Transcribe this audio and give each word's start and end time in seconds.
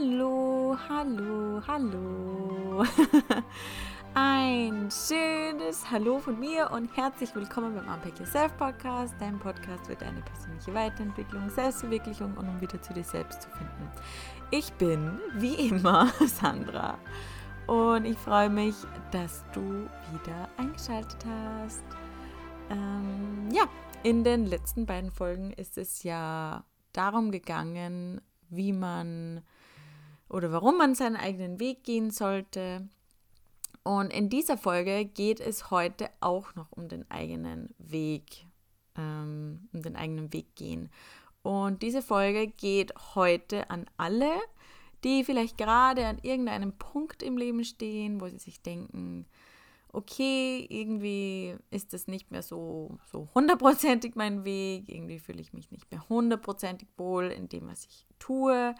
Hallo, 0.00 0.78
hallo, 0.88 1.60
hallo. 1.66 2.84
Ein 4.14 4.88
schönes 4.90 5.90
Hallo 5.90 6.18
von 6.18 6.40
mir 6.40 6.70
und 6.72 6.96
herzlich 6.96 7.34
willkommen 7.34 7.74
beim 7.74 7.86
Unpack 7.86 8.18
Yourself 8.18 8.56
Podcast, 8.56 9.14
dein 9.20 9.38
Podcast 9.38 9.86
für 9.86 9.96
deine 9.96 10.22
persönliche 10.22 10.72
Weiterentwicklung, 10.72 11.50
Selbstverwirklichung 11.50 12.34
und 12.38 12.48
um 12.48 12.60
wieder 12.62 12.80
zu 12.80 12.94
dir 12.94 13.04
selbst 13.04 13.42
zu 13.42 13.50
finden. 13.50 13.90
Ich 14.50 14.72
bin, 14.74 15.18
wie 15.34 15.68
immer, 15.68 16.06
Sandra 16.20 16.96
und 17.66 18.06
ich 18.06 18.16
freue 18.16 18.48
mich, 18.48 18.76
dass 19.10 19.44
du 19.52 19.60
wieder 19.60 20.48
eingeschaltet 20.56 21.26
hast. 21.26 21.84
Ähm, 22.70 23.50
ja, 23.52 23.64
in 24.02 24.24
den 24.24 24.46
letzten 24.46 24.86
beiden 24.86 25.10
Folgen 25.10 25.52
ist 25.52 25.76
es 25.76 26.04
ja 26.04 26.64
darum 26.94 27.30
gegangen, 27.30 28.22
wie 28.48 28.72
man 28.72 29.42
oder 30.30 30.52
warum 30.52 30.78
man 30.78 30.94
seinen 30.94 31.16
eigenen 31.16 31.60
Weg 31.60 31.84
gehen 31.84 32.10
sollte. 32.10 32.88
Und 33.82 34.12
in 34.12 34.28
dieser 34.28 34.56
Folge 34.56 35.04
geht 35.04 35.40
es 35.40 35.70
heute 35.70 36.08
auch 36.20 36.54
noch 36.54 36.70
um 36.72 36.88
den 36.88 37.10
eigenen 37.10 37.74
Weg, 37.78 38.46
ähm, 38.96 39.68
um 39.72 39.82
den 39.82 39.96
eigenen 39.96 40.32
Weg 40.32 40.54
gehen. 40.54 40.90
Und 41.42 41.82
diese 41.82 42.02
Folge 42.02 42.46
geht 42.46 42.92
heute 43.14 43.70
an 43.70 43.86
alle, 43.96 44.30
die 45.04 45.24
vielleicht 45.24 45.56
gerade 45.56 46.06
an 46.06 46.18
irgendeinem 46.22 46.72
Punkt 46.72 47.22
im 47.22 47.38
Leben 47.38 47.64
stehen, 47.64 48.20
wo 48.20 48.28
sie 48.28 48.38
sich 48.38 48.60
denken, 48.62 49.26
okay, 49.92 50.66
irgendwie 50.68 51.56
ist 51.70 51.92
das 51.94 52.06
nicht 52.06 52.30
mehr 52.30 52.42
so, 52.42 52.98
so 53.10 53.28
hundertprozentig 53.34 54.14
mein 54.14 54.44
Weg, 54.44 54.88
irgendwie 54.88 55.18
fühle 55.18 55.40
ich 55.40 55.52
mich 55.52 55.70
nicht 55.70 55.90
mehr 55.90 56.06
hundertprozentig 56.08 56.88
wohl 56.96 57.26
in 57.26 57.48
dem, 57.48 57.68
was 57.68 57.86
ich 57.86 58.06
tue 58.18 58.74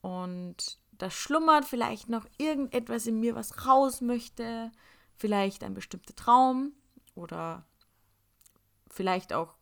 und 0.00 0.78
da 1.04 1.10
schlummert 1.10 1.66
vielleicht 1.66 2.08
noch 2.08 2.24
irgendetwas 2.38 3.06
in 3.06 3.20
mir, 3.20 3.34
was 3.34 3.66
raus 3.66 4.00
möchte, 4.00 4.72
vielleicht 5.14 5.62
ein 5.62 5.74
bestimmter 5.74 6.16
Traum 6.16 6.72
oder 7.14 7.66
vielleicht 8.90 9.34
auch 9.34 9.54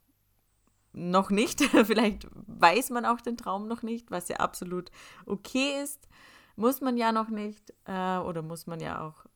noch 0.93 1.31
nicht, 1.31 1.61
vielleicht 1.85 2.29
weiß 2.33 2.91
man 2.91 3.05
auch 3.05 3.21
den 3.21 3.37
Traum 3.37 3.67
noch 3.67 3.83
nicht, 3.83 4.13
was 4.13 4.29
ja 4.29 4.37
absolut 4.37 4.93
okay 5.27 5.83
ist, 5.83 6.07
muss 6.55 6.81
man 6.81 6.97
ja 6.97 7.11
noch 7.11 7.29
nicht 7.29 7.75
äh, 7.87 8.19
oder 8.19 8.43
muss 8.43 8.69
man 8.69 8.79
ja 8.79 9.05
auch 9.05 9.27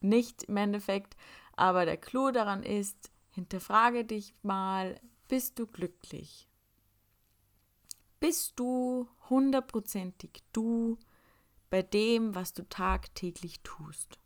nicht 0.00 0.44
im 0.44 0.56
Endeffekt, 0.56 1.14
aber 1.56 1.84
der 1.84 1.98
Clou 1.98 2.30
daran 2.30 2.62
ist, 2.62 3.10
hinterfrage 3.32 4.06
dich 4.06 4.34
mal, 4.42 4.98
bist 5.28 5.58
du 5.58 5.66
glücklich? 5.66 6.48
Bist 8.26 8.58
du 8.58 9.08
hundertprozentig 9.30 10.42
du 10.52 10.98
bei 11.70 11.82
dem, 11.82 12.34
was 12.34 12.52
du 12.52 12.68
tagtäglich 12.68 13.60
tust? 13.62 14.18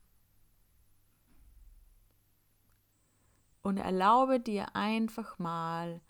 Und 3.60 3.76
erlaube 3.76 4.40
dir 4.40 4.74
einfach 4.74 5.38
mal, 5.38 6.00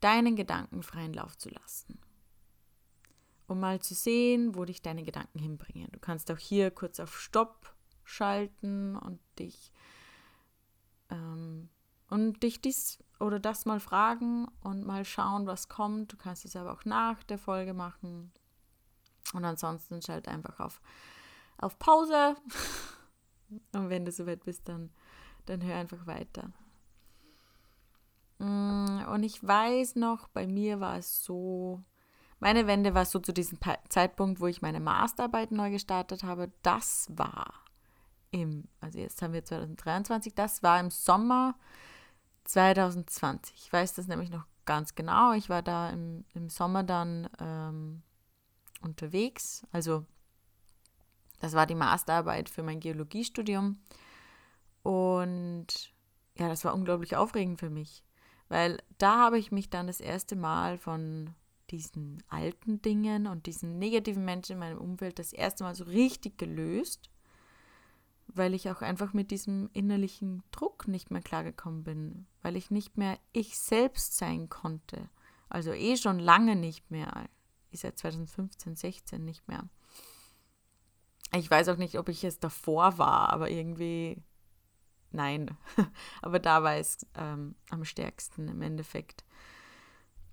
deinen 0.00 0.34
Gedanken 0.34 0.82
freien 0.82 1.12
Lauf 1.12 1.36
zu 1.36 1.50
lassen. 1.50 2.00
Um 3.48 3.60
mal 3.60 3.82
zu 3.82 3.92
sehen, 3.92 4.54
wo 4.54 4.64
dich 4.64 4.80
deine 4.80 5.02
Gedanken 5.02 5.40
hinbringen. 5.40 5.92
Du 5.92 5.98
kannst 5.98 6.30
auch 6.30 6.38
hier 6.38 6.70
kurz 6.70 7.00
auf 7.00 7.20
Stopp 7.20 7.76
schalten 8.02 8.96
und 8.96 9.20
dich 9.38 9.72
ähm, 11.10 11.68
und 12.08 12.42
dich 12.42 12.62
dies 12.62 12.98
oder 13.20 13.38
das 13.38 13.66
mal 13.66 13.80
fragen 13.80 14.48
und 14.62 14.86
mal 14.86 15.04
schauen, 15.04 15.46
was 15.46 15.68
kommt. 15.68 16.12
Du 16.12 16.16
kannst 16.16 16.44
es 16.44 16.56
aber 16.56 16.72
auch 16.72 16.84
nach 16.84 17.22
der 17.22 17.38
Folge 17.38 17.74
machen. 17.74 18.32
Und 19.34 19.44
ansonsten 19.44 20.00
schalt 20.02 20.26
einfach 20.26 20.58
auf, 20.58 20.80
auf 21.58 21.78
Pause. 21.78 22.36
und 23.72 23.90
wenn 23.90 24.04
du 24.04 24.10
soweit 24.10 24.44
bist, 24.44 24.68
dann, 24.68 24.90
dann 25.46 25.62
hör 25.62 25.76
einfach 25.76 26.06
weiter. 26.06 26.50
Mm, 28.38 29.04
und 29.12 29.22
ich 29.22 29.46
weiß 29.46 29.96
noch, 29.96 30.28
bei 30.28 30.46
mir 30.46 30.80
war 30.80 30.96
es 30.96 31.22
so, 31.22 31.82
meine 32.38 32.66
Wende 32.66 32.94
war 32.94 33.04
so 33.04 33.18
zu 33.18 33.32
diesem 33.32 33.58
Zeitpunkt, 33.90 34.40
wo 34.40 34.46
ich 34.46 34.62
meine 34.62 34.80
Masterarbeit 34.80 35.52
neu 35.52 35.70
gestartet 35.70 36.24
habe. 36.24 36.50
Das 36.62 37.06
war 37.10 37.52
im, 38.30 38.64
also 38.80 38.98
jetzt 38.98 39.20
haben 39.20 39.34
wir 39.34 39.44
2023, 39.44 40.34
das 40.34 40.62
war 40.62 40.80
im 40.80 40.90
Sommer 40.90 41.54
2020. 42.52 43.54
Ich 43.56 43.72
weiß 43.72 43.94
das 43.94 44.08
nämlich 44.08 44.30
noch 44.30 44.44
ganz 44.64 44.94
genau. 44.94 45.32
Ich 45.32 45.48
war 45.48 45.62
da 45.62 45.90
im, 45.90 46.24
im 46.34 46.48
Sommer 46.48 46.82
dann 46.82 47.28
ähm, 47.38 48.02
unterwegs. 48.82 49.66
Also 49.72 50.04
das 51.40 51.54
war 51.54 51.66
die 51.66 51.74
Masterarbeit 51.74 52.48
für 52.48 52.62
mein 52.62 52.80
Geologiestudium. 52.80 53.80
Und 54.82 55.92
ja, 56.36 56.48
das 56.48 56.64
war 56.64 56.74
unglaublich 56.74 57.16
aufregend 57.16 57.60
für 57.60 57.70
mich, 57.70 58.04
weil 58.48 58.78
da 58.98 59.18
habe 59.18 59.38
ich 59.38 59.52
mich 59.52 59.68
dann 59.70 59.86
das 59.86 60.00
erste 60.00 60.36
Mal 60.36 60.78
von 60.78 61.34
diesen 61.70 62.22
alten 62.28 62.82
Dingen 62.82 63.26
und 63.26 63.46
diesen 63.46 63.78
negativen 63.78 64.24
Menschen 64.24 64.54
in 64.54 64.58
meinem 64.58 64.78
Umfeld 64.78 65.18
das 65.18 65.32
erste 65.32 65.64
Mal 65.64 65.74
so 65.74 65.84
richtig 65.84 66.38
gelöst 66.38 67.10
weil 68.34 68.54
ich 68.54 68.70
auch 68.70 68.82
einfach 68.82 69.12
mit 69.12 69.30
diesem 69.30 69.70
innerlichen 69.72 70.42
Druck 70.50 70.88
nicht 70.88 71.10
mehr 71.10 71.22
klargekommen 71.22 71.84
bin, 71.84 72.26
weil 72.42 72.56
ich 72.56 72.70
nicht 72.70 72.96
mehr 72.96 73.18
ich 73.32 73.58
selbst 73.58 74.16
sein 74.16 74.48
konnte. 74.48 75.08
Also 75.48 75.72
eh 75.72 75.96
schon 75.96 76.18
lange 76.18 76.56
nicht 76.56 76.90
mehr. 76.90 77.28
Ich 77.70 77.80
seit 77.80 77.98
2015, 77.98 78.76
16 78.76 79.24
nicht 79.24 79.46
mehr. 79.48 79.68
Ich 81.34 81.50
weiß 81.50 81.68
auch 81.68 81.76
nicht, 81.76 81.98
ob 81.98 82.08
ich 82.08 82.24
es 82.24 82.40
davor 82.40 82.98
war, 82.98 83.30
aber 83.30 83.50
irgendwie 83.50 84.22
nein. 85.12 85.56
aber 86.22 86.38
da 86.38 86.62
war 86.62 86.76
es 86.76 87.06
ähm, 87.14 87.54
am 87.70 87.84
stärksten 87.84 88.48
im 88.48 88.62
Endeffekt. 88.62 89.24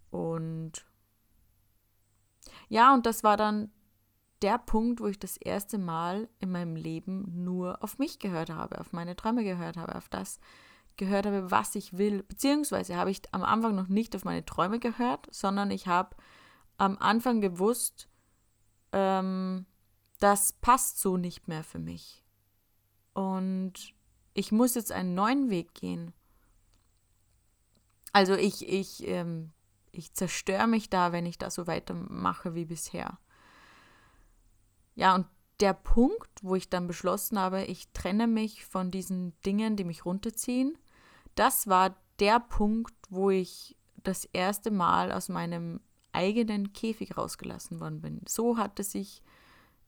Und 0.09 0.86
ja, 2.69 2.94
und 2.94 3.06
das 3.06 3.24
war 3.24 3.38
dann 3.38 3.72
der 4.42 4.58
Punkt, 4.58 5.00
wo 5.00 5.08
ich 5.08 5.20
das 5.20 5.38
erste 5.38 5.78
Mal 5.78 6.30
in 6.40 6.52
meinem 6.52 6.75
Leben 6.75 7.44
nur 7.44 7.84
auf 7.84 7.98
mich 7.98 8.20
gehört 8.20 8.50
habe, 8.50 8.80
auf 8.80 8.94
meine 8.94 9.16
Träume 9.16 9.44
gehört 9.44 9.78
habe, 9.78 9.96
auf 9.96 10.09
das 10.09 10.40
gehört 10.96 11.25
habe, 11.25 11.50
was 11.52 11.75
ich 11.75 11.98
will. 11.98 12.24
Beziehungsweise 12.24 12.96
habe 12.96 13.12
ich 13.12 13.22
am 13.31 13.44
Anfang 13.44 13.75
noch 13.75 13.88
nicht 13.88 14.16
auf 14.16 14.25
meine 14.25 14.46
Träume 14.46 14.80
gehört, 14.80 15.28
sondern 15.31 15.72
ich 15.72 15.88
habe 15.88 16.16
am 16.78 16.98
Anfang 16.98 17.42
gewusst, 17.42 18.08
ähm, 18.92 19.66
das 20.20 20.54
passt 20.54 21.00
so 21.00 21.18
nicht 21.18 21.48
mehr 21.48 21.64
für 21.64 21.80
mich. 21.80 22.24
Und 23.14 23.94
ich 24.34 24.52
muss 24.52 24.75
jetzt 24.75 24.92
einen 24.92 25.16
neuen 25.16 25.50
Weg 25.50 25.74
gehen. 25.74 26.14
Also 28.14 28.34
ich, 28.36 28.68
ich, 28.68 29.08
ähm, 29.08 29.52
ich 29.92 30.14
zerstöre 30.14 30.68
mich 30.68 30.90
da, 30.90 31.12
wenn 31.12 31.25
ich 31.25 31.38
da 31.38 31.50
so 31.50 31.68
weitermache 31.68 32.56
wie 32.56 32.66
bisher. 32.66 33.19
Ja, 34.97 35.13
und 35.13 35.28
der 35.59 35.74
Punkt, 35.74 36.30
wo 36.41 36.56
ich 36.56 36.69
dann 36.69 36.88
beschlossen 36.88 37.38
habe, 37.40 37.63
ich 37.63 37.91
trenne 37.94 38.25
mich 38.25 38.66
von 38.66 38.90
diesen 38.90 39.40
Dingen, 39.41 39.75
die 39.75 39.84
mich 39.84 40.06
runterziehen, 40.06 40.75
das 41.35 41.68
war 41.68 41.96
der 42.19 42.40
Punkt, 42.40 42.96
wo 43.09 43.30
ich 43.30 43.78
das 43.97 44.25
erste 44.25 44.72
Mal 44.72 45.12
aus 45.12 45.30
meinem 45.30 45.81
eigenen 46.13 46.74
Käfig 46.74 47.16
rausgelassen 47.16 47.80
worden 47.80 48.02
bin. 48.02 48.22
So 48.28 48.57
hat 48.57 48.80
es 48.80 48.91
sich, 48.91 49.22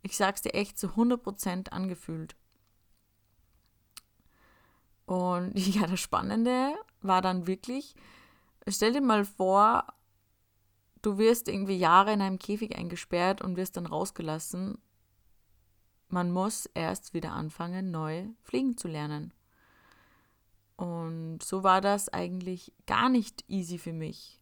ich 0.03 0.15
sag's 0.15 0.43
dir 0.43 0.53
echt, 0.53 0.77
zu 0.77 0.89
100% 0.89 1.69
angefühlt. 1.69 2.35
Und 5.07 5.53
ja, 5.55 5.87
das 5.87 5.99
Spannende 5.99 6.75
war 7.01 7.23
dann 7.23 7.47
wirklich, 7.47 7.95
stell 8.67 8.93
dir 8.93 9.01
mal 9.01 9.25
vor, 9.25 9.87
du 11.01 11.17
wirst 11.17 11.47
irgendwie 11.47 11.77
Jahre 11.77 12.13
in 12.13 12.21
einem 12.21 12.37
Käfig 12.37 12.77
eingesperrt 12.77 13.41
und 13.41 13.55
wirst 13.55 13.75
dann 13.75 13.87
rausgelassen 13.87 14.77
man 16.09 16.31
muss 16.31 16.65
erst 16.67 17.13
wieder 17.13 17.31
anfangen, 17.31 17.91
neu 17.91 18.27
fliegen 18.41 18.77
zu 18.77 18.87
lernen. 18.87 19.33
Und 20.75 21.43
so 21.43 21.63
war 21.63 21.81
das 21.81 22.09
eigentlich 22.09 22.73
gar 22.87 23.09
nicht 23.09 23.43
easy 23.47 23.77
für 23.77 23.93
mich. 23.93 24.39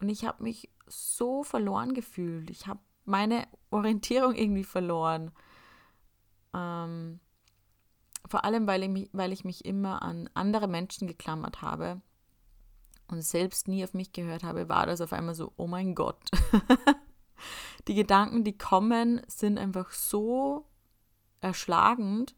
Und 0.00 0.08
ich 0.08 0.24
habe 0.24 0.42
mich 0.42 0.70
so 0.86 1.42
verloren 1.42 1.94
gefühlt. 1.94 2.50
Ich 2.50 2.66
habe 2.66 2.80
meine 3.04 3.46
Orientierung 3.70 4.34
irgendwie 4.34 4.64
verloren. 4.64 5.32
Ähm, 6.54 7.20
vor 8.28 8.44
allem, 8.44 8.66
weil 8.66 8.82
ich, 8.82 8.88
mich, 8.88 9.10
weil 9.12 9.32
ich 9.32 9.44
mich 9.44 9.64
immer 9.64 10.02
an 10.02 10.28
andere 10.34 10.68
Menschen 10.68 11.08
geklammert 11.08 11.62
habe 11.62 12.00
und 13.08 13.22
selbst 13.22 13.68
nie 13.68 13.84
auf 13.84 13.94
mich 13.94 14.12
gehört 14.12 14.42
habe, 14.42 14.68
war 14.68 14.86
das 14.86 15.00
auf 15.00 15.12
einmal 15.12 15.34
so, 15.34 15.52
oh 15.56 15.66
mein 15.66 15.94
Gott. 15.94 16.22
die 17.88 17.94
Gedanken, 17.94 18.44
die 18.44 18.56
kommen, 18.56 19.22
sind 19.26 19.58
einfach 19.58 19.90
so 19.90 20.66
erschlagend 21.40 22.36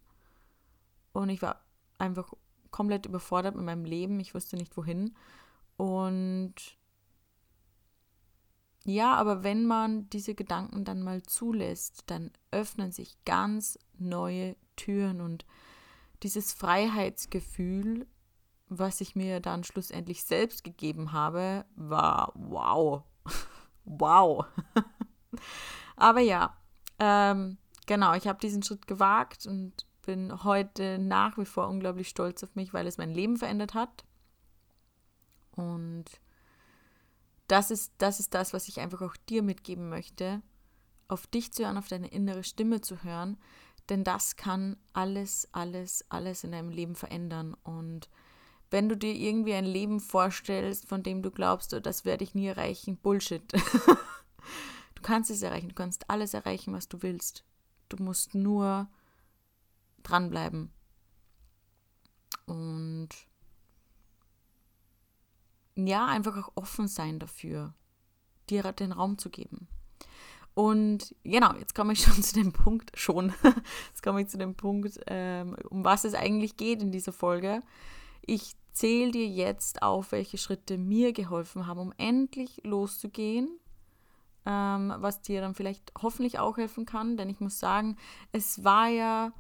und 1.13 1.29
ich 1.29 1.43
war 1.43 1.61
einfach 1.99 2.33
komplett 2.71 3.07
überfordert 3.07 3.55
mit 3.55 3.65
meinem 3.65 3.85
Leben. 3.85 4.19
Ich 4.19 4.35
wusste 4.35 4.57
nicht 4.57 4.77
wohin. 4.77 5.15
Und 5.77 6.55
ja, 8.85 9.15
aber 9.15 9.43
wenn 9.45 9.65
man 9.65 10.11
diese 10.11 10.35
Gedanken 10.35 10.85
dann 10.85 11.03
mal 11.03 11.23
zulässt, 11.23 12.03
dann 12.07 12.31
öffnen 12.51 12.93
sich 12.93 13.17
ganz 13.25 13.79
neue 13.97 14.57
Türen 14.77 15.21
und 15.21 15.47
dieses 16.23 16.53
Freiheitsgefühl, 16.53 18.07
was 18.69 19.01
ich 19.01 19.15
mir 19.15 19.41
dann 19.41 19.63
schlussendlich 19.63 20.25
selbst 20.25 20.65
gegeben 20.65 21.13
habe, 21.13 21.65
war 21.77 22.33
wow. 22.35 23.05
wow. 23.85 24.45
aber 25.97 26.21
ja, 26.21 26.57
ähm, 26.99 27.59
genau, 27.87 28.15
ich 28.15 28.27
habe 28.27 28.39
diesen 28.39 28.63
Schritt 28.63 28.87
gewagt 28.87 29.47
und 29.47 29.87
bin 30.05 30.45
heute 30.45 30.99
nach 30.99 31.39
wie 31.39 31.47
vor 31.47 31.69
unglaublich 31.69 32.09
stolz 32.09 32.43
auf 32.43 32.55
mich, 32.55 32.73
weil 32.75 32.87
es 32.87 32.99
mein 32.99 33.13
Leben 33.13 33.37
verändert 33.37 33.75
hat. 33.75 34.05
Und 35.53 36.05
das 37.49 37.71
ist, 37.71 37.93
das 37.99 38.21
ist 38.21 38.35
das, 38.35 38.53
was 38.53 38.69
ich 38.69 38.81
einfach 38.81 39.03
auch 39.03 39.17
dir 39.29 39.43
mitgeben 39.43 39.89
möchte, 39.89 40.43
auf 41.09 41.27
dich 41.27 41.53
zu 41.53 41.65
hören, 41.65 41.79
auf 41.79 41.89
deine 41.89 42.09
innere 42.09 42.45
Stimme 42.45 42.81
zu 42.81 43.03
hören, 43.03 43.39
denn 43.89 44.05
das 44.05 44.37
kann 44.37 44.77
alles, 44.93 45.49
alles, 45.53 46.05
alles 46.09 46.45
in 46.45 46.53
deinem 46.53 46.71
Leben 46.71 46.95
verändern. 46.95 47.55
Und 47.63 48.09
wenn 48.71 48.89
du 48.89 48.97
dir 48.97 49.15
irgendwie 49.15 49.55
ein 49.55 49.67
Leben 49.67 50.01
vorstellst, 50.01 50.89
von 50.89 51.03
dem 51.03 51.23
du 51.23 51.31
glaubst, 51.31 51.75
oh, 51.75 51.81
das 51.81 52.05
werde 52.05 52.25
ich 52.25 52.35
nie 52.35 52.47
erreichen, 52.47 52.97
Bullshit. 52.97 53.45
du 55.05 55.09
kannst 55.09 55.31
es 55.31 55.43
erreichen, 55.43 55.69
du 55.69 55.75
kannst 55.75 56.09
alles 56.09 56.33
erreichen, 56.33 56.73
was 56.73 56.89
du 56.89 57.03
willst. 57.03 57.45
Du 57.91 58.03
musst 58.03 58.35
nur 58.35 58.89
dranbleiben. 60.03 60.73
Und 62.47 63.09
ja, 65.77 66.07
einfach 66.07 66.37
auch 66.37 66.53
offen 66.55 66.89
sein 66.89 67.19
dafür, 67.19 67.75
dir 68.49 68.63
den 68.73 68.93
Raum 68.93 69.19
zu 69.19 69.29
geben. 69.29 69.69
Und 70.55 71.15
genau, 71.23 71.55
jetzt 71.57 71.75
komme 71.75 71.93
ich 71.93 72.01
schon 72.05 72.23
zu 72.23 72.35
dem 72.35 72.53
Punkt, 72.53 72.99
schon, 72.99 73.35
jetzt 73.89 74.03
komme 74.03 74.23
ich 74.23 74.29
zu 74.29 74.39
dem 74.39 74.55
Punkt, 74.55 75.01
ähm, 75.07 75.55
um 75.69 75.85
was 75.85 76.05
es 76.05 76.15
eigentlich 76.15 76.57
geht 76.57 76.81
in 76.81 76.93
dieser 76.93 77.13
Folge. 77.13 77.61
Ich 78.25 78.57
zähle 78.73 79.11
dir 79.11 79.27
jetzt 79.27 79.83
auf, 79.83 80.13
welche 80.13 80.39
Schritte 80.39 80.79
mir 80.79 81.13
geholfen 81.13 81.67
haben, 81.67 81.81
um 81.81 81.93
endlich 81.99 82.63
loszugehen, 82.65 83.59
ähm, 84.47 84.93
was 84.99 85.23
dir 85.23 85.41
dann 85.41 85.55
vielleicht 85.55 85.93
hoffentlich 86.01 86.39
auch 86.39 86.57
helfen 86.57 86.87
kann, 86.87 87.17
denn 87.17 87.29
ich 87.29 87.41
muss 87.41 87.59
sagen, 87.59 87.97
es 88.33 88.63
war 88.65 88.89
ja, 88.89 89.33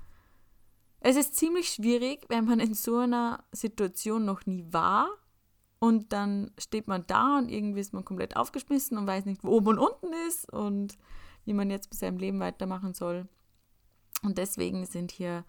es 1.00 1.16
ist 1.16 1.36
ziemlich 1.36 1.68
schwierig, 1.68 2.24
wenn 2.28 2.46
man 2.46 2.60
in 2.60 2.74
so 2.74 2.98
einer 2.98 3.44
Situation 3.52 4.24
noch 4.24 4.46
nie 4.46 4.64
war 4.70 5.08
und 5.78 6.12
dann 6.14 6.50
steht 6.58 6.88
man 6.88 7.06
da 7.06 7.38
und 7.38 7.50
irgendwie 7.50 7.80
ist 7.80 7.92
man 7.92 8.04
komplett 8.04 8.36
aufgeschmissen 8.36 8.96
und 8.96 9.06
weiß 9.06 9.26
nicht, 9.26 9.44
wo 9.44 9.50
oben 9.50 9.68
und 9.68 9.78
unten 9.78 10.12
ist 10.26 10.50
und 10.50 10.96
wie 11.44 11.52
man 11.52 11.70
jetzt 11.70 11.90
mit 11.90 11.98
seinem 11.98 12.16
Leben 12.16 12.40
weitermachen 12.40 12.94
soll. 12.94 13.28
Und 14.22 14.38
deswegen 14.38 14.86
sind 14.86 15.10
hier 15.12 15.44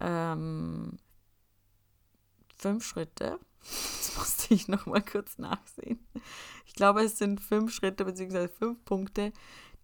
ähm, 0.00 0.96
fünf 2.56 2.84
Schritte. 2.84 3.38
Jetzt 3.62 4.16
musste 4.16 4.54
ich 4.54 4.68
nochmal 4.68 5.02
kurz 5.02 5.38
nachsehen. 5.38 6.06
Ich 6.66 6.74
glaube, 6.74 7.02
es 7.02 7.18
sind 7.18 7.40
fünf 7.40 7.72
Schritte 7.72 8.04
bzw. 8.04 8.48
fünf 8.48 8.84
Punkte, 8.84 9.32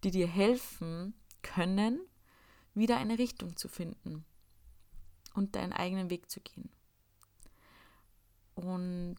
die 0.03 0.11
dir 0.11 0.27
helfen 0.27 1.13
können, 1.41 1.99
wieder 2.73 2.97
eine 2.97 3.17
Richtung 3.17 3.55
zu 3.55 3.67
finden 3.67 4.25
und 5.33 5.55
deinen 5.55 5.73
eigenen 5.73 6.09
Weg 6.09 6.29
zu 6.29 6.39
gehen. 6.41 6.69
Und 8.55 9.17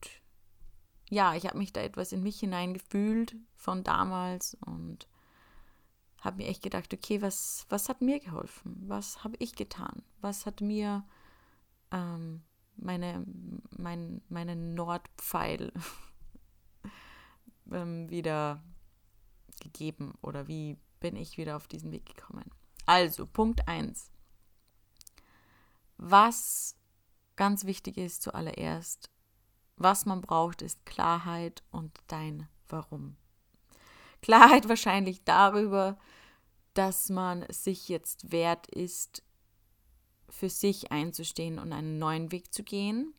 ja, 1.09 1.35
ich 1.35 1.47
habe 1.47 1.59
mich 1.59 1.73
da 1.73 1.83
etwas 1.83 2.13
in 2.13 2.23
mich 2.23 2.41
hineingefühlt 2.41 3.37
von 3.55 3.85
damals 3.85 4.57
und 4.65 5.07
habe 6.19 6.39
mir 6.39 6.49
echt 6.49 6.63
gedacht, 6.63 6.93
okay, 6.93 7.23
was, 7.23 7.67
was 7.69 7.89
hat 7.89 8.01
mir 8.01 8.19
geholfen? 8.19 8.77
Was 8.87 9.23
habe 9.23 9.37
ich 9.39 9.55
getan? 9.55 10.03
Was 10.21 10.47
hat 10.47 10.61
mir 10.61 11.05
ähm, 11.93 12.43
meine, 12.77 13.25
mein, 13.77 14.23
meinen 14.29 14.75
Nordpfeil 14.75 15.73
ähm, 17.73 18.09
wieder 18.11 18.63
gegeben 19.61 20.15
oder 20.23 20.49
wie 20.49 20.77
bin 21.01 21.17
ich 21.17 21.39
wieder 21.39 21.57
auf 21.57 21.69
diesen 21.69 21.93
Weg 21.93 22.07
gekommen? 22.07 22.51
Also, 22.87 23.27
Punkt 23.27 23.67
1. 23.67 24.11
Was 25.99 26.77
ganz 27.37 27.65
wichtig 27.65 27.97
ist 27.97 28.23
zuallererst, 28.23 29.11
was 29.77 30.07
man 30.07 30.21
braucht, 30.21 30.63
ist 30.63 30.85
Klarheit 30.87 31.63
und 31.71 31.99
dein 32.07 32.49
Warum. 32.69 33.17
Klarheit 34.23 34.69
wahrscheinlich 34.69 35.25
darüber, 35.25 35.99
dass 36.75 37.09
man 37.09 37.45
sich 37.51 37.89
jetzt 37.89 38.33
wert 38.33 38.67
ist, 38.69 39.23
für 40.29 40.51
sich 40.51 40.93
einzustehen 40.93 41.59
und 41.59 41.73
einen 41.73 41.99
neuen 41.99 42.33
Weg 42.33 42.53
zu 42.53 42.63
gehen. 42.63 43.15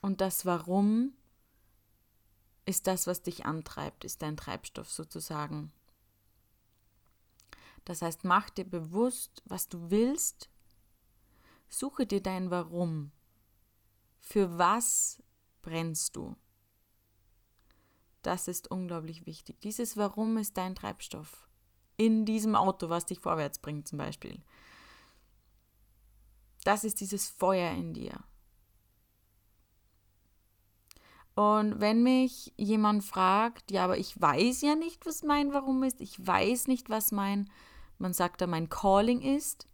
Und 0.00 0.20
das 0.20 0.46
Warum 0.46 1.12
ist 2.64 2.86
das, 2.86 3.06
was 3.06 3.22
dich 3.22 3.44
antreibt, 3.44 4.04
ist 4.04 4.22
dein 4.22 4.36
Treibstoff 4.36 4.90
sozusagen. 4.90 5.72
Das 7.84 8.02
heißt, 8.02 8.24
mach 8.24 8.50
dir 8.50 8.64
bewusst, 8.64 9.42
was 9.44 9.68
du 9.68 9.90
willst, 9.90 10.48
suche 11.68 12.06
dir 12.06 12.22
dein 12.22 12.50
Warum 12.50 13.10
für 14.20 14.58
was 14.58 15.22
brennst 15.62 16.14
du? 16.16 16.36
Das 18.22 18.48
ist 18.48 18.70
unglaublich 18.70 19.26
wichtig. 19.26 19.60
Dieses 19.62 19.96
Warum 19.96 20.36
ist 20.36 20.56
dein 20.56 20.74
Treibstoff. 20.74 21.48
In 22.00 22.24
diesem 22.24 22.54
Auto, 22.54 22.88
was 22.88 23.04
dich 23.04 23.20
vorwärts 23.20 23.58
bringt 23.58 23.86
zum 23.86 23.98
Beispiel. 23.98 24.40
Das 26.64 26.82
ist 26.82 27.02
dieses 27.02 27.28
Feuer 27.28 27.72
in 27.72 27.92
dir. 27.92 28.24
Und 31.34 31.78
wenn 31.78 32.02
mich 32.02 32.54
jemand 32.56 33.04
fragt, 33.04 33.70
ja, 33.70 33.84
aber 33.84 33.98
ich 33.98 34.18
weiß 34.18 34.62
ja 34.62 34.76
nicht, 34.76 35.04
was 35.04 35.22
mein 35.22 35.52
Warum 35.52 35.82
ist, 35.82 36.00
ich 36.00 36.26
weiß 36.26 36.68
nicht, 36.68 36.88
was 36.88 37.12
mein, 37.12 37.50
man 37.98 38.14
sagt 38.14 38.40
da, 38.40 38.46
mein 38.46 38.70
Calling 38.70 39.20
ist, 39.20 39.66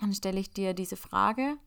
dann 0.00 0.12
stelle 0.12 0.38
ich 0.38 0.50
dir 0.50 0.72
diese 0.72 0.96
Frage 0.96 1.58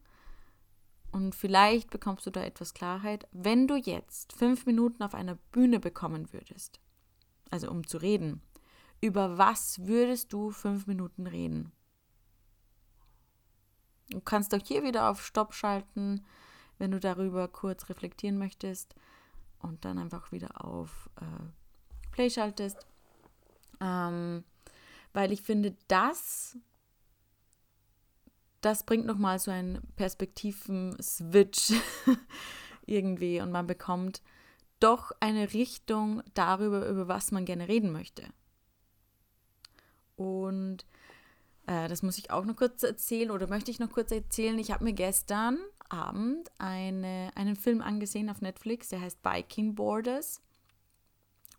und 1.12 1.36
vielleicht 1.36 1.90
bekommst 1.90 2.26
du 2.26 2.32
da 2.32 2.42
etwas 2.42 2.74
Klarheit, 2.74 3.28
wenn 3.34 3.68
du 3.68 3.76
jetzt 3.76 4.32
fünf 4.32 4.66
Minuten 4.66 5.04
auf 5.04 5.14
einer 5.14 5.36
Bühne 5.52 5.82
bekommen 5.82 6.32
würdest, 6.32 6.80
also 7.52 7.70
um 7.70 7.86
zu 7.86 7.98
reden, 7.98 8.42
über 9.02 9.38
was 9.38 9.86
würdest 9.86 10.34
du 10.34 10.52
fünf 10.52 10.88
Minuten 10.88 11.28
reden? 11.28 11.72
Du 14.10 14.22
kannst 14.22 14.54
auch 14.56 14.66
hier 14.66 14.84
wieder 14.84 15.10
auf 15.10 15.26
Stopp 15.26 15.54
schalten, 15.54 16.26
wenn 16.78 16.92
du 16.92 17.00
darüber 17.00 17.48
kurz 17.48 17.90
reflektieren 17.90 18.38
möchtest 18.38 18.96
und 19.60 19.84
dann 19.86 19.98
einfach 19.98 20.32
wieder 20.32 20.64
auf 20.64 21.10
äh, 21.20 22.12
Play 22.12 22.30
schaltest. 22.30 22.88
Ähm, 23.82 24.44
weil 25.14 25.32
ich 25.32 25.42
finde, 25.42 25.76
das 25.88 26.58
das 28.62 28.84
bringt 28.84 29.06
nochmal 29.06 29.40
so 29.40 29.52
einen 29.52 29.82
Perspektiven-Switch 29.96 31.74
irgendwie 32.86 33.40
und 33.40 33.52
man 33.52 33.68
bekommt 33.68 34.22
doch 34.80 35.12
eine 35.20 35.54
Richtung 35.54 36.22
darüber, 36.34 36.88
über 36.88 37.08
was 37.08 37.32
man 37.32 37.46
gerne 37.46 37.68
reden 37.68 37.92
möchte. 37.92 38.24
Und 40.18 40.86
äh, 41.68 41.88
das 41.88 42.04
muss 42.04 42.18
ich 42.18 42.32
auch 42.32 42.44
noch 42.44 42.56
kurz 42.56 42.84
erzählen 42.84 43.32
oder 43.32 43.48
möchte 43.48 43.72
ich 43.72 43.80
noch 43.80 43.92
kurz 43.92 44.12
erzählen. 44.12 44.60
Ich 44.60 44.72
habe 44.72 44.84
mir 44.84 44.94
gestern 44.94 45.60
Abend 45.90 46.52
eine, 46.58 47.32
einen 47.36 47.56
Film 47.56 47.82
angesehen 47.82 48.30
auf 48.30 48.42
Netflix, 48.42 48.90
der 48.90 49.02
heißt 49.02 49.20
Viking 49.24 49.76
Borders. 49.76 50.42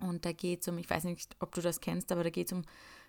Und 0.00 0.24
da 0.24 0.32
geht 0.32 0.60
es 0.60 0.68
um, 0.68 0.78
ich 0.78 0.90
weiß 0.90 1.04
nicht, 1.04 1.36
ob 1.40 1.54
du 1.54 1.60
das 1.60 1.80
kennst, 1.80 2.12
aber 2.12 2.24
da 2.24 2.30
geht 2.30 2.48
es 2.48 2.52
um 2.52 2.62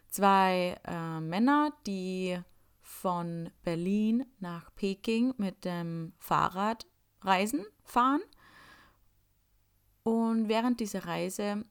zwei 0.08 0.80
äh, 0.86 1.20
Männer, 1.20 1.74
die 1.86 2.40
von 2.82 3.52
Berlin 3.64 4.26
nach 4.40 4.74
Peking 4.76 5.34
mit 5.38 5.66
dem 5.66 6.14
Fahrrad 6.18 6.88
reisen, 7.22 7.66
fahren. 7.84 8.22
Und 10.04 10.48
während 10.48 10.80
dieser 10.80 11.06
Reise 11.06 11.64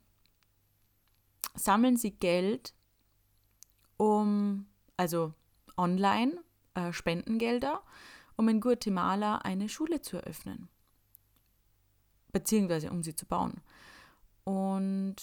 sammeln 1.55 1.97
sie 1.97 2.13
Geld, 2.13 2.73
um, 3.99 4.67
also 4.97 5.35
online, 5.77 6.39
äh, 6.75 6.93
Spendengelder, 6.93 7.83
um 8.37 8.49
in 8.49 8.61
Guatemala 8.61 9.37
eine 9.39 9.69
Schule 9.69 10.01
zu 10.01 10.17
eröffnen. 10.17 10.69
Beziehungsweise 12.33 12.91
um 12.91 13.03
sie 13.03 13.15
zu 13.15 13.27
bauen. 13.27 13.61
Und 14.45 15.17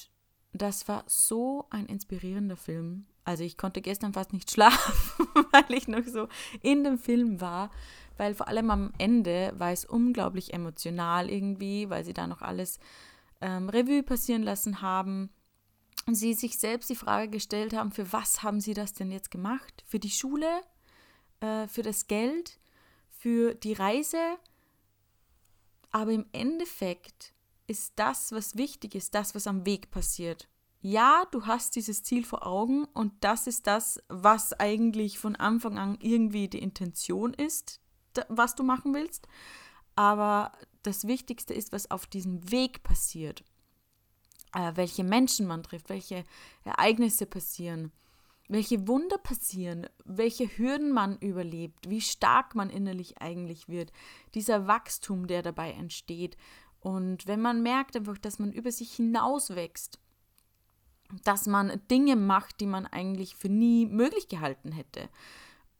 das 0.53 0.87
war 0.87 1.03
so 1.07 1.65
ein 1.69 1.87
inspirierender 1.87 2.57
Film. 2.57 3.07
Also 3.23 3.43
ich 3.43 3.57
konnte 3.57 3.81
gestern 3.81 4.13
fast 4.13 4.33
nicht 4.33 4.51
schlafen, 4.51 5.27
weil 5.51 5.77
ich 5.77 5.87
noch 5.87 6.05
so 6.05 6.27
in 6.61 6.83
dem 6.83 6.97
Film 6.97 7.41
war, 7.41 7.71
weil 8.17 8.35
vor 8.35 8.47
allem 8.47 8.69
am 8.69 8.93
Ende 8.97 9.53
war 9.57 9.71
es 9.71 9.85
unglaublich 9.85 10.53
emotional 10.53 11.29
irgendwie, 11.29 11.89
weil 11.89 12.03
sie 12.05 12.13
da 12.13 12.27
noch 12.27 12.41
alles 12.41 12.79
ähm, 13.41 13.69
Revue 13.69 14.03
passieren 14.03 14.43
lassen 14.43 14.81
haben 14.81 15.29
sie 16.11 16.33
sich 16.33 16.57
selbst 16.57 16.89
die 16.89 16.95
Frage 16.95 17.29
gestellt 17.29 17.73
haben, 17.73 17.91
für 17.91 18.11
was 18.11 18.43
haben 18.43 18.59
sie 18.59 18.73
das 18.73 18.93
denn 18.93 19.11
jetzt 19.11 19.31
gemacht? 19.31 19.83
Für 19.87 19.99
die 19.99 20.11
Schule, 20.11 20.61
äh, 21.39 21.67
für 21.67 21.81
das 21.81 22.07
Geld, 22.07 22.59
für 23.09 23.55
die 23.55 23.73
Reise. 23.73 24.37
Aber 25.91 26.11
im 26.11 26.25
Endeffekt 26.31 27.33
ist 27.67 27.93
das, 27.95 28.31
was 28.31 28.55
wichtig 28.55 28.95
ist, 28.95 29.15
das, 29.15 29.33
was 29.33 29.47
am 29.47 29.65
Weg 29.65 29.89
passiert. 29.89 30.47
Ja, 30.81 31.25
du 31.31 31.47
hast 31.47 31.75
dieses 31.75 32.03
Ziel 32.03 32.23
vor 32.23 32.45
Augen 32.45 32.85
und 32.93 33.11
das 33.21 33.47
ist 33.47 33.65
das, 33.65 33.99
was 34.07 34.53
eigentlich 34.53 35.17
von 35.17 35.35
Anfang 35.35 35.79
an 35.79 35.97
irgendwie 35.99 36.47
die 36.47 36.59
Intention 36.59 37.33
ist, 37.33 37.81
was 38.29 38.53
du 38.53 38.61
machen 38.61 38.93
willst. 38.93 39.27
Aber 39.95 40.51
das 40.83 41.07
Wichtigste 41.07 41.55
ist, 41.55 41.71
was 41.71 41.89
auf 41.89 42.05
diesem 42.05 42.51
Weg 42.51 42.83
passiert 42.83 43.43
welche 44.73 45.03
Menschen 45.03 45.47
man 45.47 45.63
trifft, 45.63 45.89
welche 45.89 46.23
Ereignisse 46.63 47.25
passieren, 47.25 47.91
welche 48.47 48.87
Wunder 48.87 49.17
passieren, 49.17 49.87
welche 50.05 50.45
Hürden 50.57 50.91
man 50.91 51.17
überlebt, 51.17 51.89
wie 51.89 52.01
stark 52.01 52.55
man 52.55 52.69
innerlich 52.69 53.21
eigentlich 53.21 53.67
wird, 53.67 53.91
dieser 54.33 54.67
Wachstum, 54.67 55.27
der 55.27 55.41
dabei 55.41 55.71
entsteht. 55.71 56.37
Und 56.79 57.27
wenn 57.27 57.41
man 57.41 57.63
merkt 57.63 57.95
einfach, 57.95 58.17
dass 58.17 58.39
man 58.39 58.51
über 58.51 58.71
sich 58.71 58.93
hinaus 58.93 59.55
wächst, 59.55 59.99
dass 61.23 61.47
man 61.47 61.81
Dinge 61.89 62.15
macht, 62.15 62.59
die 62.59 62.65
man 62.65 62.85
eigentlich 62.85 63.35
für 63.35 63.49
nie 63.49 63.85
möglich 63.85 64.27
gehalten 64.27 64.71
hätte. 64.71 65.09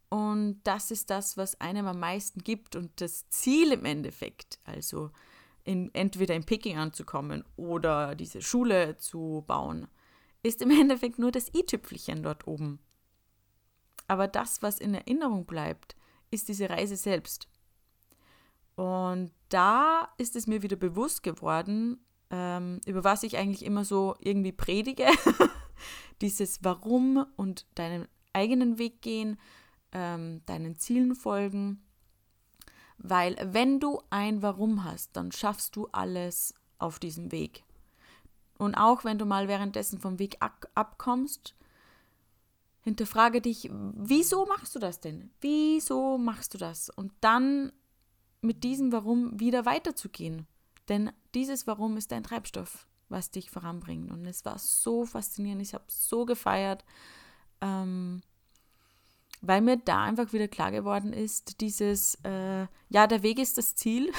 Und 0.10 0.62
das 0.64 0.92
ist 0.92 1.10
das, 1.10 1.38
was 1.38 1.60
einem 1.62 1.88
am 1.88 2.00
meisten 2.00 2.44
gibt 2.44 2.76
und 2.76 3.02
das 3.02 3.28
Ziel 3.30 3.72
im 3.72 3.86
Endeffekt. 3.86 4.60
Also 4.64 5.12
in, 5.66 5.94
entweder 5.94 6.36
in 6.36 6.46
Peking 6.46 6.78
anzukommen 6.78 7.44
oder 7.58 8.16
diese 8.16 8.42
Schule 8.42 8.96
zu 8.98 9.44
bauen, 9.48 9.88
ist 10.44 10.62
im 10.62 10.70
Endeffekt 10.80 11.20
nur 11.20 11.32
das 11.32 11.54
i-Tüpfelchen 11.54 12.24
dort 12.24 12.48
oben. 12.48 12.80
Aber 14.08 14.28
das, 14.28 14.62
was 14.62 14.80
in 14.80 14.94
Erinnerung 14.94 15.46
bleibt, 15.46 15.96
ist 16.32 16.48
diese 16.48 16.70
Reise 16.70 16.96
selbst. 16.96 17.50
Und 18.76 19.32
da 19.50 20.10
ist 20.18 20.36
es 20.36 20.48
mir 20.48 20.62
wieder 20.62 20.76
bewusst 20.76 21.24
geworden, 21.24 22.06
ähm, 22.30 22.80
über 22.86 23.04
was 23.04 23.24
ich 23.24 23.38
eigentlich 23.38 23.66
immer 23.66 23.86
so 23.86 24.16
irgendwie 24.20 24.52
predige. 24.52 25.08
Dieses 26.22 26.64
Warum 26.64 27.26
und 27.36 27.66
deinen 27.76 28.08
eigenen 28.34 28.78
Weg 28.78 29.02
gehen, 29.02 29.40
ähm, 29.92 30.42
deinen 30.46 30.78
Zielen 30.78 31.16
folgen 31.16 31.85
weil 32.98 33.36
wenn 33.42 33.80
du 33.80 34.02
ein 34.10 34.42
Warum 34.42 34.84
hast, 34.84 35.16
dann 35.16 35.32
schaffst 35.32 35.76
du 35.76 35.88
alles 35.92 36.54
auf 36.78 37.00
diesem 37.00 37.32
Weg. 37.32 37.64
Und 38.58 38.76
auch 38.76 39.04
wenn 39.04 39.18
du 39.18 39.26
mal 39.26 39.48
währenddessen 39.48 40.00
vom 40.00 40.20
Weg 40.20 40.38
abkommst, 40.76 41.56
hinterfrage 42.82 43.42
dich, 43.42 43.70
wieso 43.72 44.46
machst 44.46 44.76
du 44.76 44.80
das 44.80 45.00
denn? 45.00 45.32
Wieso 45.42 46.18
machst 46.18 46.54
du 46.54 46.58
das? 46.58 46.90
Und 46.90 47.12
dann 47.20 47.72
mit 48.42 48.64
diesem 48.64 48.92
Warum 48.92 49.40
wieder 49.40 49.66
weiterzugehen. 49.66 50.48
Denn 50.88 51.12
dieses 51.34 51.68
Warum 51.68 51.98
ist 51.98 52.12
dein 52.12 52.24
Treibstoff, 52.24 52.88
was 53.10 53.32
dich 53.32 53.50
voranbringt. 53.50 54.12
Und 54.12 54.26
es 54.26 54.46
war 54.46 54.60
so 54.60 55.06
faszinierend. 55.06 55.62
Ich 55.62 55.74
habe 55.74 55.86
so 55.88 56.26
gefeiert. 56.26 56.86
Ähm, 57.60 58.22
weil 59.42 59.62
mir 59.62 59.78
da 59.78 60.04
einfach 60.04 60.34
wieder 60.34 60.48
klar 60.48 60.72
geworden 60.72 61.14
ist, 61.14 61.62
dieses, 61.62 62.16
äh, 62.24 62.68
ja, 62.90 63.08
der 63.08 63.24
Weg 63.24 63.40
ist 63.40 63.58
das 63.58 63.76
Ziel, 63.76 64.12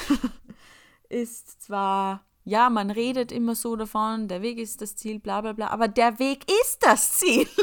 ist 1.09 1.61
zwar, 1.61 2.25
ja, 2.43 2.69
man 2.69 2.91
redet 2.91 3.31
immer 3.31 3.55
so 3.55 3.75
davon, 3.75 4.27
der 4.27 4.41
Weg 4.41 4.57
ist 4.57 4.81
das 4.81 4.95
Ziel, 4.95 5.19
bla 5.19 5.41
bla 5.41 5.53
bla, 5.53 5.67
aber 5.67 5.87
der 5.87 6.19
Weg 6.19 6.45
ist 6.63 6.79
das 6.81 7.17
Ziel. 7.19 7.47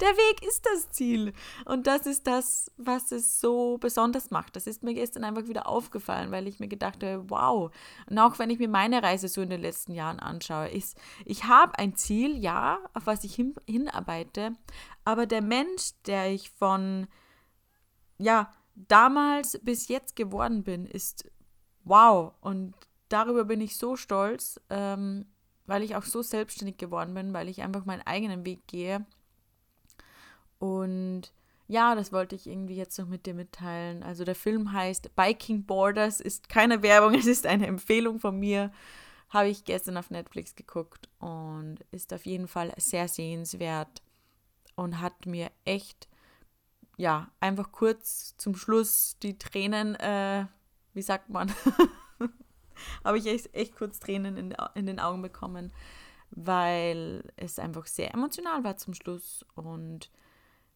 Der 0.00 0.08
Weg 0.10 0.46
ist 0.46 0.64
das 0.64 0.90
Ziel. 0.90 1.32
Und 1.64 1.86
das 1.88 2.06
ist 2.06 2.26
das, 2.26 2.70
was 2.76 3.10
es 3.10 3.40
so 3.40 3.78
besonders 3.78 4.30
macht. 4.30 4.54
Das 4.54 4.66
ist 4.66 4.84
mir 4.84 4.94
gestern 4.94 5.24
einfach 5.24 5.48
wieder 5.48 5.66
aufgefallen, 5.66 6.30
weil 6.30 6.46
ich 6.46 6.60
mir 6.60 6.68
gedacht 6.68 7.02
habe, 7.02 7.28
wow. 7.28 7.72
Und 8.08 8.18
auch 8.18 8.38
wenn 8.38 8.50
ich 8.50 8.60
mir 8.60 8.68
meine 8.68 9.02
Reise 9.02 9.26
so 9.28 9.40
in 9.40 9.50
den 9.50 9.60
letzten 9.60 9.92
Jahren 9.92 10.20
anschaue, 10.20 10.68
ist, 10.68 10.96
ich 11.24 11.44
habe 11.44 11.78
ein 11.78 11.96
Ziel, 11.96 12.36
ja, 12.36 12.78
auf 12.94 13.06
was 13.06 13.24
ich 13.24 13.34
hin, 13.34 13.54
hinarbeite, 13.66 14.52
aber 15.04 15.26
der 15.26 15.42
Mensch, 15.42 15.92
der 16.06 16.32
ich 16.32 16.50
von, 16.50 17.08
ja, 18.18 18.52
damals 18.74 19.58
bis 19.62 19.88
jetzt 19.88 20.14
geworden 20.14 20.62
bin, 20.62 20.86
ist 20.86 21.28
wow. 21.82 22.34
Und 22.40 22.74
darüber 23.08 23.44
bin 23.44 23.60
ich 23.60 23.76
so 23.76 23.96
stolz, 23.96 24.60
ähm, 24.70 25.26
weil 25.66 25.82
ich 25.82 25.96
auch 25.96 26.04
so 26.04 26.22
selbstständig 26.22 26.78
geworden 26.78 27.14
bin, 27.14 27.32
weil 27.32 27.48
ich 27.48 27.62
einfach 27.62 27.84
meinen 27.84 28.06
eigenen 28.06 28.46
Weg 28.46 28.68
gehe 28.68 29.04
und 30.58 31.32
ja, 31.68 31.94
das 31.94 32.12
wollte 32.12 32.34
ich 32.34 32.46
irgendwie 32.46 32.76
jetzt 32.76 32.98
noch 32.98 33.06
mit 33.06 33.26
dir 33.26 33.34
mitteilen. 33.34 34.02
Also 34.02 34.24
der 34.24 34.34
Film 34.34 34.72
heißt 34.72 35.14
Biking 35.14 35.64
Borders, 35.64 36.20
ist 36.20 36.48
keine 36.48 36.82
Werbung, 36.82 37.14
es 37.18 37.26
ist 37.26 37.46
eine 37.46 37.66
Empfehlung 37.66 38.18
von 38.18 38.38
mir. 38.38 38.72
Habe 39.28 39.48
ich 39.48 39.64
gestern 39.64 39.98
auf 39.98 40.10
Netflix 40.10 40.54
geguckt 40.56 41.10
und 41.18 41.80
ist 41.90 42.14
auf 42.14 42.24
jeden 42.24 42.48
Fall 42.48 42.72
sehr 42.78 43.08
sehenswert 43.08 44.02
und 44.74 45.00
hat 45.00 45.26
mir 45.26 45.50
echt, 45.66 46.08
ja, 46.96 47.30
einfach 47.38 47.70
kurz 47.70 48.34
zum 48.38 48.56
Schluss 48.56 49.18
die 49.22 49.38
Tränen, 49.38 49.94
äh, 49.96 50.46
wie 50.94 51.02
sagt 51.02 51.28
man, 51.28 51.52
habe 53.04 53.18
ich 53.18 53.26
echt, 53.26 53.54
echt 53.54 53.76
kurz 53.76 54.00
Tränen 54.00 54.38
in, 54.38 54.56
in 54.74 54.86
den 54.86 55.00
Augen 55.00 55.20
bekommen, 55.20 55.70
weil 56.30 57.22
es 57.36 57.58
einfach 57.58 57.86
sehr 57.86 58.14
emotional 58.14 58.64
war 58.64 58.78
zum 58.78 58.94
Schluss 58.94 59.44
und 59.54 60.10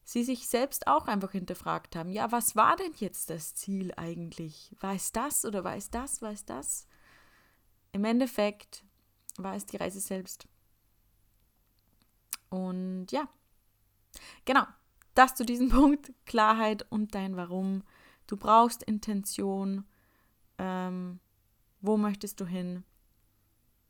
sie 0.04 0.24
sich 0.24 0.48
selbst 0.48 0.86
auch 0.86 1.06
einfach 1.06 1.32
hinterfragt 1.32 1.96
haben, 1.96 2.10
ja, 2.10 2.32
was 2.32 2.56
war 2.56 2.76
denn 2.76 2.92
jetzt 2.96 3.30
das 3.30 3.54
Ziel 3.54 3.92
eigentlich? 3.96 4.74
War 4.80 4.94
es 4.94 5.12
das 5.12 5.44
oder 5.44 5.64
war 5.64 5.76
es 5.76 5.90
das, 5.90 6.22
war 6.22 6.32
es 6.32 6.44
das? 6.44 6.86
Im 7.92 8.04
Endeffekt 8.04 8.84
war 9.36 9.54
es 9.54 9.66
die 9.66 9.76
Reise 9.76 10.00
selbst. 10.00 10.48
Und 12.48 13.12
ja, 13.12 13.28
genau, 14.44 14.66
das 15.14 15.34
zu 15.34 15.44
diesem 15.44 15.68
Punkt, 15.70 16.12
Klarheit 16.26 16.84
und 16.90 17.14
dein 17.14 17.36
Warum. 17.36 17.82
Du 18.26 18.36
brauchst 18.36 18.82
Intention, 18.82 19.84
ähm, 20.58 21.20
wo 21.80 21.96
möchtest 21.96 22.40
du 22.40 22.46
hin? 22.46 22.84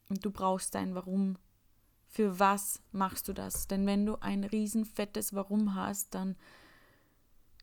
Und 0.08 0.24
du 0.24 0.30
brauchst 0.30 0.74
dein 0.74 0.94
Warum 0.94 1.38
für 2.12 2.38
was 2.38 2.78
machst 2.92 3.26
du 3.26 3.32
das? 3.32 3.68
Denn 3.68 3.86
wenn 3.86 4.04
du 4.04 4.16
ein 4.16 4.44
riesen 4.44 4.84
fettes 4.84 5.34
Warum 5.34 5.74
hast, 5.74 6.14
dann 6.14 6.36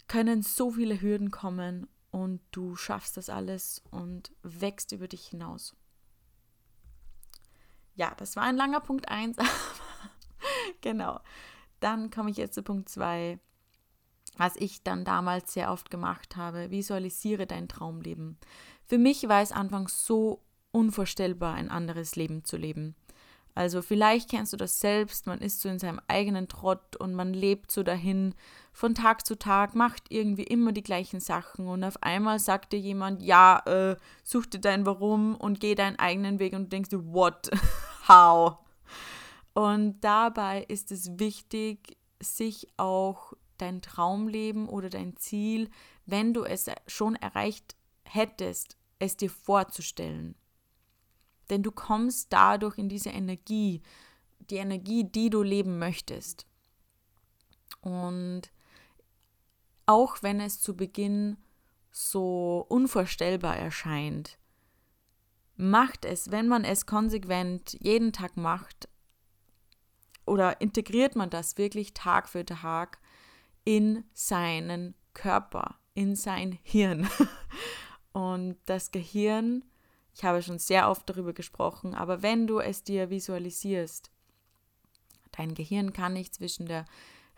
können 0.07 0.41
so 0.41 0.71
viele 0.71 0.99
Hürden 0.99 1.29
kommen 1.29 1.87
und 2.09 2.41
du 2.49 2.75
schaffst 2.75 3.15
das 3.15 3.29
alles 3.29 3.83
und 3.91 4.31
wächst 4.41 4.91
über 4.91 5.07
dich 5.07 5.27
hinaus. 5.27 5.75
Ja, 7.93 8.15
das 8.17 8.35
war 8.35 8.43
ein 8.43 8.57
langer 8.57 8.79
Punkt 8.79 9.07
1. 9.07 9.37
genau. 10.81 11.19
Dann 11.79 12.09
komme 12.09 12.31
ich 12.31 12.37
jetzt 12.37 12.55
zu 12.55 12.63
Punkt 12.63 12.89
2, 12.89 13.37
was 14.37 14.55
ich 14.55 14.81
dann 14.81 15.05
damals 15.05 15.53
sehr 15.53 15.71
oft 15.71 15.91
gemacht 15.91 16.35
habe. 16.37 16.71
Visualisiere 16.71 17.45
dein 17.45 17.67
Traumleben. 17.67 18.39
Für 18.83 18.97
mich 18.97 19.29
war 19.29 19.43
es 19.43 19.51
anfangs 19.51 20.07
so 20.07 20.41
unvorstellbar, 20.71 21.53
ein 21.53 21.69
anderes 21.69 22.15
Leben 22.15 22.43
zu 22.45 22.57
leben. 22.57 22.95
Also 23.55 23.81
vielleicht 23.81 24.29
kennst 24.29 24.53
du 24.53 24.57
das 24.57 24.79
selbst, 24.79 25.27
man 25.27 25.39
ist 25.39 25.61
so 25.61 25.69
in 25.69 25.79
seinem 25.79 25.99
eigenen 26.07 26.47
Trott 26.47 26.95
und 26.95 27.13
man 27.13 27.33
lebt 27.33 27.71
so 27.71 27.83
dahin 27.83 28.33
von 28.71 28.95
Tag 28.95 29.25
zu 29.25 29.37
Tag, 29.37 29.75
macht 29.75 30.03
irgendwie 30.09 30.43
immer 30.43 30.71
die 30.71 30.83
gleichen 30.83 31.19
Sachen 31.19 31.67
und 31.67 31.83
auf 31.83 32.01
einmal 32.01 32.39
sagt 32.39 32.71
dir 32.71 32.79
jemand, 32.79 33.21
ja, 33.21 33.61
äh, 33.65 33.97
such 34.23 34.45
dir 34.45 34.59
dein 34.59 34.85
Warum 34.85 35.35
und 35.35 35.59
geh 35.59 35.75
deinen 35.75 35.99
eigenen 35.99 36.39
Weg 36.39 36.53
und 36.53 36.71
denkst 36.71 36.89
du, 36.89 37.11
what? 37.11 37.49
How? 38.07 38.59
Und 39.53 39.99
dabei 40.01 40.63
ist 40.67 40.91
es 40.91 41.19
wichtig, 41.19 41.97
sich 42.21 42.67
auch 42.77 43.33
dein 43.57 43.81
Traumleben 43.81 44.69
oder 44.69 44.89
dein 44.89 45.17
Ziel, 45.17 45.69
wenn 46.05 46.33
du 46.33 46.43
es 46.43 46.67
schon 46.87 47.15
erreicht 47.15 47.75
hättest, 48.03 48.77
es 48.99 49.17
dir 49.17 49.29
vorzustellen. 49.29 50.35
Denn 51.49 51.63
du 51.63 51.71
kommst 51.71 52.31
dadurch 52.31 52.77
in 52.77 52.89
diese 52.89 53.09
Energie, 53.09 53.81
die 54.49 54.57
Energie, 54.57 55.03
die 55.03 55.29
du 55.29 55.41
leben 55.41 55.79
möchtest. 55.79 56.45
Und 57.81 58.51
auch 59.85 60.21
wenn 60.21 60.39
es 60.39 60.59
zu 60.59 60.75
Beginn 60.75 61.37
so 61.91 62.65
unvorstellbar 62.69 63.57
erscheint, 63.57 64.37
macht 65.55 66.05
es, 66.05 66.31
wenn 66.31 66.47
man 66.47 66.63
es 66.63 66.85
konsequent 66.85 67.77
jeden 67.81 68.13
Tag 68.13 68.37
macht, 68.37 68.87
oder 70.29 70.61
integriert 70.61 71.15
man 71.15 71.29
das 71.29 71.57
wirklich 71.57 71.93
Tag 71.93 72.29
für 72.29 72.45
Tag 72.45 72.99
in 73.65 74.03
seinen 74.13 74.93
Körper, 75.13 75.75
in 75.95 76.15
sein 76.15 76.59
Hirn. 76.61 77.09
Und 78.13 78.57
das 78.65 78.91
Gehirn 78.91 79.65
Ich 80.19 80.25
habe 80.25 80.41
schon 80.41 80.59
sehr 80.59 80.89
oft 80.89 81.09
darüber 81.09 81.31
gesprochen, 81.31 81.95
aber 81.95 82.21
wenn 82.21 82.45
du 82.45 82.59
es 82.59 82.83
dir 82.83 83.09
visualisierst, 83.09 84.11
dein 85.31 85.53
Gehirn 85.53 85.93
kann 85.93 86.11
nicht 86.11 86.35
zwischen 86.35 86.65
der 86.65 86.83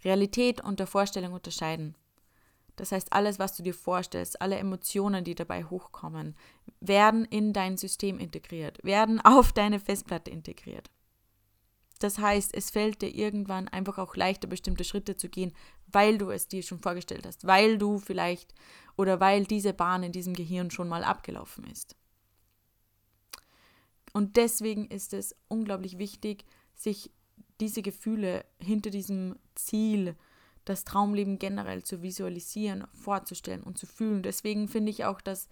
Realität 0.03 0.61
und 0.61 0.79
der 0.79 0.87
Vorstellung 0.87 1.33
unterscheiden. 1.33 1.93
Das 2.77 2.91
heißt, 2.91 3.13
alles, 3.13 3.37
was 3.37 3.55
du 3.55 3.61
dir 3.61 3.75
vorstellst, 3.75 4.41
alle 4.41 4.55
Emotionen, 4.55 5.23
die 5.23 5.35
dabei 5.35 5.63
hochkommen, 5.63 6.35
werden 6.79 7.23
in 7.25 7.53
dein 7.53 7.77
System 7.77 8.17
integriert, 8.17 8.83
werden 8.83 9.21
auf 9.23 9.53
deine 9.53 9.79
Festplatte 9.79 10.31
integriert. 10.31 10.89
Das 11.99 12.17
heißt, 12.17 12.51
es 12.51 12.71
fällt 12.71 13.03
dir 13.03 13.13
irgendwann 13.13 13.67
einfach 13.67 13.99
auch 13.99 14.15
leichter, 14.15 14.47
bestimmte 14.47 14.85
Schritte 14.85 15.15
zu 15.15 15.29
gehen, 15.29 15.53
weil 15.85 16.17
du 16.17 16.31
es 16.31 16.47
dir 16.47 16.63
schon 16.63 16.79
vorgestellt 16.79 17.27
hast, 17.27 17.45
weil 17.45 17.77
du 17.77 17.99
vielleicht 17.99 18.55
oder 18.97 19.19
weil 19.19 19.45
diese 19.45 19.71
Bahn 19.71 20.01
in 20.01 20.11
diesem 20.11 20.33
Gehirn 20.33 20.71
schon 20.71 20.89
mal 20.89 21.03
abgelaufen 21.03 21.65
ist. 21.65 21.95
Und 24.13 24.37
deswegen 24.37 24.87
ist 24.87 25.13
es 25.13 25.35
unglaublich 25.47 25.97
wichtig, 25.97 26.45
sich 26.75 27.11
diese 27.59 27.81
Gefühle 27.81 28.45
hinter 28.59 28.89
diesem 28.89 29.37
Ziel, 29.55 30.15
das 30.65 30.83
Traumleben 30.83 31.39
generell 31.39 31.83
zu 31.83 32.01
visualisieren, 32.01 32.85
vorzustellen 32.93 33.63
und 33.63 33.77
zu 33.77 33.85
fühlen. 33.85 34.23
Deswegen 34.23 34.67
finde 34.67 34.91
ich 34.91 35.05
auch, 35.05 35.21
dass 35.21 35.47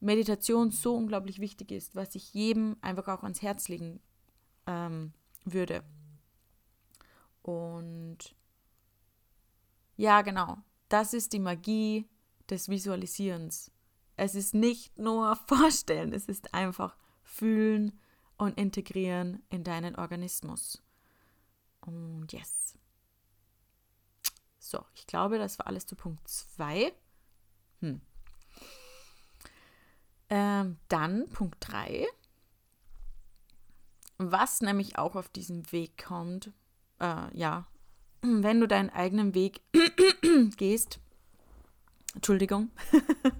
Meditation 0.00 0.70
so 0.70 0.94
unglaublich 0.94 1.40
wichtig 1.40 1.72
ist, 1.72 1.94
was 1.94 2.14
ich 2.14 2.34
jedem 2.34 2.76
einfach 2.80 3.08
auch 3.08 3.22
ans 3.22 3.42
Herz 3.42 3.68
legen 3.68 4.00
ähm, 4.66 5.12
würde. 5.44 5.82
Und 7.42 8.18
ja, 9.96 10.22
genau, 10.22 10.58
das 10.88 11.14
ist 11.14 11.32
die 11.32 11.38
Magie 11.38 12.06
des 12.50 12.68
Visualisierens. 12.68 13.70
Es 14.16 14.34
ist 14.34 14.54
nicht 14.54 14.96
nur 14.98 15.36
vorstellen, 15.46 16.12
es 16.12 16.26
ist 16.26 16.54
einfach 16.54 16.96
fühlen 17.26 17.98
und 18.38 18.58
integrieren 18.58 19.42
in 19.50 19.64
deinen 19.64 19.96
Organismus. 19.96 20.82
Und 21.80 22.32
yes. 22.32 22.74
So, 24.58 24.84
ich 24.94 25.06
glaube, 25.06 25.38
das 25.38 25.58
war 25.58 25.66
alles 25.66 25.86
zu 25.86 25.94
Punkt 25.94 26.26
2. 26.26 26.92
Hm. 27.80 28.00
Ähm, 30.28 30.78
dann 30.88 31.28
Punkt 31.28 31.56
3. 31.60 32.06
Was 34.18 34.60
nämlich 34.60 34.98
auch 34.98 35.14
auf 35.14 35.28
diesem 35.28 35.70
Weg 35.72 36.02
kommt, 36.04 36.52
äh, 37.00 37.36
ja, 37.36 37.66
wenn 38.22 38.60
du 38.60 38.66
deinen 38.66 38.90
eigenen 38.90 39.34
Weg 39.34 39.60
gehst, 40.56 41.00
Entschuldigung, 42.14 42.70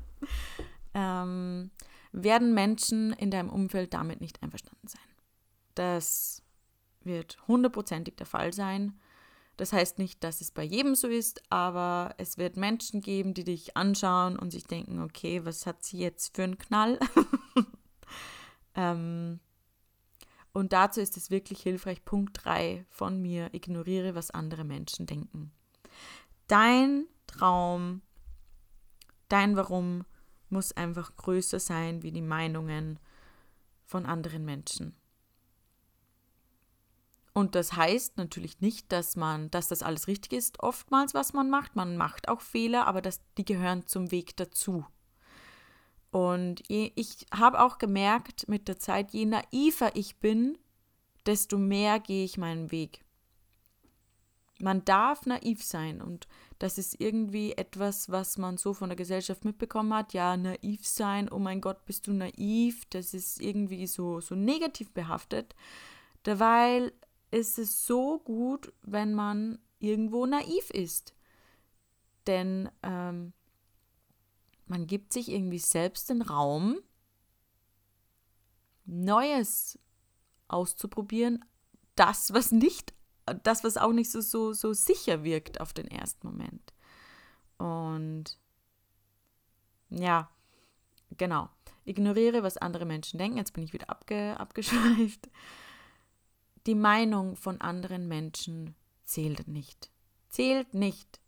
ähm, 0.95 1.71
werden 2.17 2.55
Menschen 2.55 3.13
in 3.13 3.31
deinem 3.31 3.51
Umfeld 3.51 3.93
damit 3.93 4.21
nicht 4.21 4.43
einverstanden 4.43 4.89
sein. 4.89 5.01
Das 5.75 6.43
wird 7.05 7.39
hundertprozentig 7.47 8.17
der 8.17 8.27
Fall 8.27 8.53
sein. 8.53 8.99
Das 9.59 9.73
heißt 9.73 9.99
nicht, 9.99 10.25
dass 10.25 10.41
es 10.41 10.51
bei 10.51 10.63
jedem 10.63 10.95
so 10.95 11.09
ist, 11.09 11.43
aber 11.51 12.15
es 12.19 12.37
wird 12.39 12.57
Menschen 12.57 13.01
geben, 13.01 13.35
die 13.35 13.45
dich 13.45 13.77
anschauen 13.77 14.39
und 14.39 14.51
sich 14.51 14.65
denken, 14.65 15.01
okay, 15.01 15.45
was 15.45 15.67
hat 15.67 15.85
sie 15.85 15.99
jetzt 15.99 16.35
für 16.35 16.45
einen 16.45 16.59
Knall? 16.59 16.99
ähm, 18.75 19.41
und 20.53 20.73
dazu 20.73 21.01
ist 21.01 21.17
es 21.19 21.31
wirklich 21.31 21.61
hilfreich. 21.63 22.05
Punkt 22.05 22.45
3 22.45 22.87
von 22.89 23.21
mir, 23.21 23.53
ignoriere, 23.53 24.15
was 24.15 24.31
andere 24.31 24.65
Menschen 24.65 25.07
denken. 25.07 25.53
Dein 26.49 27.07
Traum, 27.27 28.03
dein 29.29 29.57
Warum 29.57 30.05
muss 30.51 30.73
einfach 30.73 31.17
größer 31.17 31.61
sein 31.61 32.03
wie 32.03 32.13
die 32.13 32.23
Meinungen 32.23 32.99
von 33.85 34.07
anderen 34.07 34.45
Menschen. 34.45 34.95
Und 37.33 37.55
das 37.55 37.75
heißt 37.75 38.17
natürlich 38.17 38.61
nicht, 38.61 38.91
dass 38.93 39.15
man, 39.15 39.51
dass 39.51 39.69
das 39.69 39.83
alles 39.83 40.09
richtig 40.09 40.33
ist, 40.33 40.61
oftmals, 40.61 41.13
was 41.13 41.35
man 41.35 41.51
macht. 41.51 41.77
Man 41.77 41.99
macht 41.99 42.29
auch 42.29 42.41
Fehler, 42.41 42.87
aber 42.87 43.03
das, 43.03 43.21
die 43.37 43.45
gehören 43.45 43.87
zum 43.87 44.11
Weg 44.11 44.37
dazu. 44.39 44.87
Und 46.11 46.63
ich 46.69 47.27
habe 47.31 47.61
auch 47.61 47.77
gemerkt 47.77 48.49
mit 48.49 48.69
der 48.69 48.79
Zeit, 48.79 49.11
je 49.13 49.27
naiver 49.27 49.95
ich 49.95 50.17
bin, 50.17 50.57
desto 51.27 51.59
mehr 51.59 52.01
gehe 52.01 52.25
ich 52.25 52.39
meinen 52.39 52.71
Weg. 52.71 53.05
Man 54.59 54.83
darf 54.87 55.27
naiv 55.27 55.63
sein 55.63 56.01
und 56.01 56.27
das 56.59 56.79
ist 56.79 57.01
irgendwie 57.01 57.53
etwas, 57.53 58.11
was 58.11 58.39
man 58.39 58.57
so 58.57 58.73
von 58.73 58.89
der 58.89 58.97
Gesellschaft 58.97 59.45
mitbekommen 59.45 59.93
hat. 59.93 60.15
Ja, 60.15 60.37
naiv 60.37 60.87
sein, 60.87 61.31
oh 61.31 61.39
mein 61.39 61.61
Gott, 61.61 61.85
bist 61.85 62.07
du 62.07 62.13
naiv? 62.13 62.85
Das 62.91 63.13
ist 63.13 63.41
irgendwie 63.41 63.87
so, 63.87 64.21
so 64.21 64.35
negativ 64.35 64.93
behaftet. 64.93 65.55
Derweil 66.25 66.93
ist 67.31 67.59
es 67.59 67.87
so 67.87 68.19
gut, 68.19 68.73
wenn 68.83 69.13
man 69.13 69.59
irgendwo 69.79 70.25
naiv 70.25 70.71
ist. 70.71 71.15
Denn 72.27 72.71
ähm, 72.83 73.33
man 74.67 74.87
gibt 74.87 75.13
sich 75.13 75.31
irgendwie 75.31 75.59
selbst 75.59 76.09
den 76.11 76.23
Raum, 76.23 76.79
Neues 78.85 79.79
auszuprobieren, 80.49 81.45
das, 81.97 82.33
was 82.33 82.53
nicht, 82.53 82.95
das, 83.43 83.65
was 83.65 83.77
auch 83.77 83.93
nicht 83.93 84.11
so, 84.11 84.21
so, 84.21 84.53
so 84.53 84.73
sicher 84.73 85.25
wirkt 85.25 85.61
auf 85.61 85.73
den 85.73 85.89
ersten 85.89 86.27
Moment. 86.27 86.73
Und 87.59 88.39
ja, 89.91 90.31
genau. 91.17 91.49
Ignoriere, 91.85 92.43
was 92.43 92.57
andere 92.57 92.85
Menschen 92.85 93.19
denken. 93.19 93.39
Jetzt 93.39 93.53
bin 93.53 93.63
ich 93.63 93.73
wieder 93.73 93.91
abge, 93.91 94.39
abgeschweift 94.39 95.29
die 96.67 96.75
Meinung 96.75 97.37
von 97.37 97.61
anderen 97.61 98.09
Menschen 98.09 98.75
zählt 99.05 99.47
nicht. 99.49 99.91
Zählt 100.29 100.75
nicht. 100.75 101.21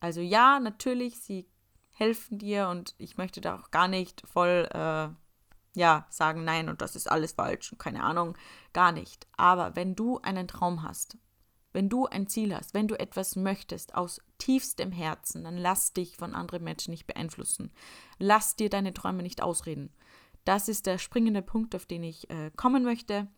Also 0.00 0.20
ja, 0.20 0.58
natürlich, 0.60 1.20
sie 1.20 1.46
helfen 1.92 2.38
dir 2.38 2.68
und 2.68 2.94
ich 2.98 3.16
möchte 3.16 3.40
da 3.40 3.58
auch 3.58 3.70
gar 3.70 3.88
nicht 3.88 4.22
voll, 4.26 4.68
äh, 4.72 5.08
ja, 5.76 6.06
sagen, 6.10 6.44
nein 6.44 6.68
und 6.68 6.80
das 6.80 6.96
ist 6.96 7.10
alles 7.10 7.32
falsch 7.32 7.70
und 7.70 7.78
keine 7.78 8.02
Ahnung, 8.02 8.36
gar 8.72 8.92
nicht. 8.92 9.26
Aber 9.36 9.76
wenn 9.76 9.94
du 9.94 10.18
einen 10.20 10.48
Traum 10.48 10.82
hast, 10.82 11.18
wenn 11.72 11.90
du 11.90 12.06
ein 12.06 12.26
Ziel 12.26 12.54
hast, 12.54 12.72
wenn 12.72 12.88
du 12.88 12.98
etwas 12.98 13.36
möchtest 13.36 13.94
aus 13.94 14.22
tiefstem 14.38 14.90
Herzen, 14.90 15.44
dann 15.44 15.58
lass 15.58 15.92
dich 15.92 16.16
von 16.16 16.34
anderen 16.34 16.64
Menschen 16.64 16.90
nicht 16.90 17.06
beeinflussen. 17.06 17.70
Lass 18.18 18.56
dir 18.56 18.70
deine 18.70 18.94
Träume 18.94 19.22
nicht 19.22 19.42
ausreden. 19.42 19.92
Das 20.46 20.68
ist 20.68 20.86
der 20.86 20.96
springende 20.96 21.42
Punkt, 21.42 21.74
auf 21.74 21.84
den 21.84 22.02
ich 22.02 22.30
äh, 22.30 22.50
kommen 22.56 22.82
möchte. 22.82 23.28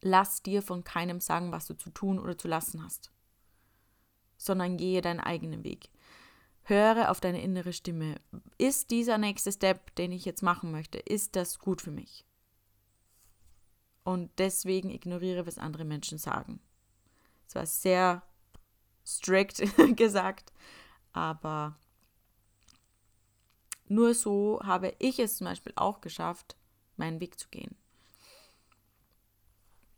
Lass 0.00 0.42
dir 0.42 0.60
von 0.60 0.82
keinem 0.82 1.20
sagen, 1.20 1.52
was 1.52 1.66
du 1.66 1.74
zu 1.74 1.90
tun 1.90 2.18
oder 2.18 2.36
zu 2.36 2.48
lassen 2.48 2.82
hast, 2.82 3.12
sondern 4.36 4.76
gehe 4.76 5.00
deinen 5.00 5.20
eigenen 5.20 5.62
Weg. 5.62 5.90
Höre 6.68 7.12
auf 7.12 7.20
deine 7.20 7.42
innere 7.42 7.72
Stimme. 7.72 8.16
Ist 8.58 8.90
dieser 8.90 9.18
nächste 9.18 9.52
Step, 9.52 9.94
den 9.94 10.10
ich 10.10 10.24
jetzt 10.24 10.42
machen 10.42 10.72
möchte, 10.72 10.98
ist 10.98 11.36
das 11.36 11.60
gut 11.60 11.80
für 11.80 11.92
mich? 11.92 12.26
Und 14.02 14.32
deswegen 14.38 14.90
ignoriere, 14.90 15.46
was 15.46 15.58
andere 15.58 15.84
Menschen 15.84 16.18
sagen. 16.18 16.58
Es 17.46 17.54
war 17.54 17.66
sehr 17.66 18.22
strikt 19.06 19.62
gesagt, 19.96 20.52
aber 21.12 21.78
nur 23.86 24.14
so 24.14 24.60
habe 24.64 24.92
ich 24.98 25.20
es 25.20 25.36
zum 25.36 25.46
Beispiel 25.46 25.72
auch 25.76 26.00
geschafft, 26.00 26.56
meinen 26.96 27.20
Weg 27.20 27.38
zu 27.38 27.48
gehen. 27.48 27.76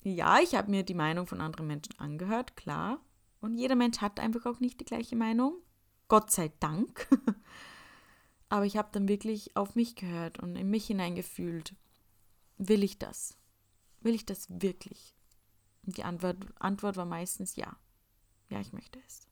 Ja, 0.02 0.38
ich 0.38 0.54
habe 0.54 0.70
mir 0.70 0.82
die 0.82 0.92
Meinung 0.92 1.26
von 1.26 1.40
anderen 1.40 1.66
Menschen 1.66 1.98
angehört, 1.98 2.56
klar. 2.56 3.00
Und 3.40 3.56
jeder 3.56 3.74
Mensch 3.74 4.02
hat 4.02 4.20
einfach 4.20 4.44
auch 4.44 4.60
nicht 4.60 4.80
die 4.80 4.84
gleiche 4.84 5.16
Meinung. 5.16 5.62
Gott 6.08 6.30
sei 6.30 6.50
Dank. 6.60 7.06
Aber 8.48 8.64
ich 8.64 8.76
habe 8.76 8.88
dann 8.92 9.08
wirklich 9.08 9.56
auf 9.56 9.74
mich 9.74 9.94
gehört 9.94 10.38
und 10.38 10.56
in 10.56 10.70
mich 10.70 10.86
hineingefühlt. 10.86 11.74
Will 12.56 12.82
ich 12.82 12.98
das? 12.98 13.36
Will 14.00 14.14
ich 14.14 14.24
das 14.24 14.46
wirklich? 14.48 15.14
Und 15.84 15.96
die 15.96 16.04
Antwort, 16.04 16.36
Antwort 16.58 16.96
war 16.96 17.04
meistens 17.04 17.56
ja. 17.56 17.76
Ja, 18.48 18.60
ich 18.60 18.72
möchte 18.72 18.98
es. 19.06 19.26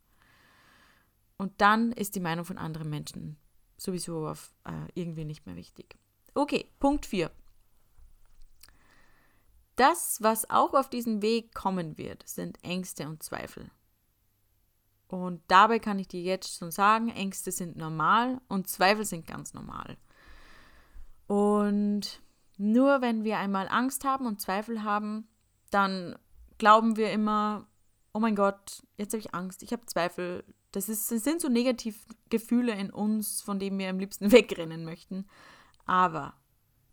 Und 1.38 1.60
dann 1.60 1.92
ist 1.92 2.14
die 2.14 2.20
Meinung 2.20 2.44
von 2.44 2.58
anderen 2.58 2.90
Menschen 2.90 3.36
sowieso 3.78 4.28
auf, 4.28 4.54
äh, 4.64 4.88
irgendwie 4.94 5.24
nicht 5.24 5.46
mehr 5.46 5.56
wichtig. 5.56 5.96
Okay, 6.34 6.70
Punkt 6.78 7.06
4 7.06 7.30
das, 9.76 10.22
was 10.22 10.48
auch 10.50 10.74
auf 10.74 10.88
diesen 10.88 11.22
Weg 11.22 11.54
kommen 11.54 11.98
wird, 11.98 12.26
sind 12.26 12.62
Ängste 12.64 13.06
und 13.06 13.22
Zweifel. 13.22 13.70
Und 15.08 15.40
dabei 15.48 15.78
kann 15.78 15.98
ich 15.98 16.08
dir 16.08 16.20
jetzt 16.20 16.58
schon 16.58 16.70
sagen, 16.70 17.08
Ängste 17.08 17.52
sind 17.52 17.76
normal 17.76 18.40
und 18.48 18.68
Zweifel 18.68 19.04
sind 19.04 19.26
ganz 19.26 19.54
normal. 19.54 19.96
Und 21.26 22.20
nur 22.56 23.00
wenn 23.00 23.24
wir 23.24 23.38
einmal 23.38 23.68
Angst 23.68 24.04
haben 24.04 24.26
und 24.26 24.40
Zweifel 24.40 24.82
haben, 24.82 25.28
dann 25.70 26.16
glauben 26.58 26.96
wir 26.96 27.12
immer, 27.12 27.66
oh 28.12 28.18
mein 28.18 28.34
Gott, 28.34 28.82
jetzt 28.96 29.12
habe 29.12 29.20
ich 29.20 29.34
Angst, 29.34 29.62
ich 29.62 29.72
habe 29.72 29.86
Zweifel. 29.86 30.44
Das, 30.72 30.88
ist, 30.88 31.10
das 31.10 31.22
sind 31.22 31.40
so 31.40 31.48
Negativgefühle 31.48 32.72
in 32.72 32.90
uns, 32.90 33.42
von 33.42 33.58
denen 33.58 33.78
wir 33.78 33.88
am 33.88 33.98
liebsten 33.98 34.32
wegrennen 34.32 34.84
möchten. 34.84 35.26
Aber 35.84 36.34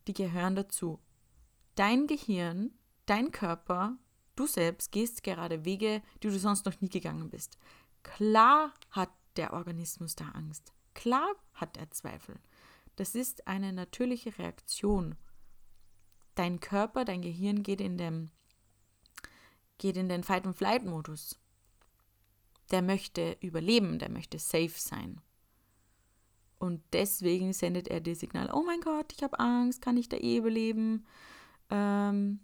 die 0.07 0.13
gehören 0.13 0.55
dazu. 0.55 0.99
Dein 1.75 2.07
Gehirn, 2.07 2.71
dein 3.05 3.31
Körper, 3.31 3.97
du 4.35 4.45
selbst 4.47 4.91
gehst 4.91 5.23
gerade 5.23 5.65
Wege, 5.65 6.01
die 6.21 6.27
du 6.27 6.37
sonst 6.37 6.65
noch 6.65 6.79
nie 6.81 6.89
gegangen 6.89 7.29
bist. 7.29 7.57
Klar 8.03 8.73
hat 8.91 9.09
der 9.37 9.53
Organismus 9.53 10.15
da 10.15 10.29
Angst. 10.29 10.73
Klar 10.93 11.33
hat 11.53 11.77
er 11.77 11.89
Zweifel. 11.91 12.39
Das 12.95 13.15
ist 13.15 13.47
eine 13.47 13.73
natürliche 13.73 14.37
Reaktion. 14.37 15.15
Dein 16.35 16.59
Körper, 16.59 17.05
dein 17.05 17.21
Gehirn 17.21 17.63
geht 17.63 17.81
in, 17.81 17.97
dem, 17.97 18.29
geht 19.77 19.97
in 19.97 20.09
den 20.09 20.23
Fight-and-Flight-Modus. 20.23 21.39
Der 22.71 22.81
möchte 22.81 23.37
überleben, 23.41 23.99
der 23.99 24.09
möchte 24.09 24.39
safe 24.39 24.73
sein. 24.75 25.21
Und 26.59 26.81
deswegen 26.93 27.51
sendet 27.51 27.87
er 27.87 27.99
dir 27.99 28.15
Signal, 28.15 28.49
oh 28.53 28.63
mein 28.63 28.79
Gott, 28.79 29.11
ich 29.11 29.21
habe 29.21 29.39
Angst, 29.39 29.81
kann 29.81 29.97
ich 29.97 30.07
da 30.07 30.17
eh 30.17 30.37
überleben? 30.37 31.05
Ähm, 31.69 32.39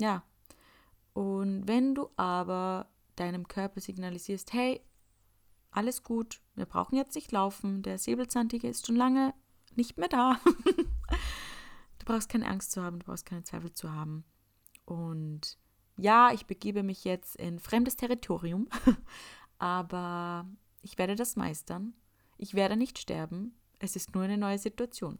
ja. 0.00 0.24
Und 1.12 1.68
wenn 1.68 1.94
du 1.94 2.08
aber 2.16 2.91
deinem 3.16 3.48
Körper 3.48 3.80
signalisierst, 3.80 4.52
hey, 4.52 4.80
alles 5.70 6.02
gut, 6.02 6.40
wir 6.54 6.66
brauchen 6.66 6.96
jetzt 6.96 7.14
nicht 7.14 7.32
laufen, 7.32 7.82
der 7.82 7.98
Säbelzahntiger 7.98 8.68
ist 8.68 8.86
schon 8.86 8.96
lange 8.96 9.34
nicht 9.74 9.96
mehr 9.96 10.08
da. 10.08 10.38
du 11.98 12.04
brauchst 12.04 12.28
keine 12.28 12.48
Angst 12.48 12.72
zu 12.72 12.82
haben, 12.82 12.98
du 12.98 13.06
brauchst 13.06 13.26
keine 13.26 13.44
Zweifel 13.44 13.72
zu 13.72 13.92
haben. 13.92 14.24
Und 14.84 15.58
ja, 15.96 16.32
ich 16.32 16.46
begebe 16.46 16.82
mich 16.82 17.04
jetzt 17.04 17.36
in 17.36 17.58
fremdes 17.58 17.96
Territorium, 17.96 18.68
aber 19.58 20.46
ich 20.82 20.98
werde 20.98 21.16
das 21.16 21.36
meistern. 21.36 21.94
Ich 22.36 22.54
werde 22.54 22.76
nicht 22.76 22.98
sterben. 22.98 23.54
Es 23.78 23.96
ist 23.96 24.14
nur 24.14 24.24
eine 24.24 24.38
neue 24.38 24.58
Situation. 24.58 25.18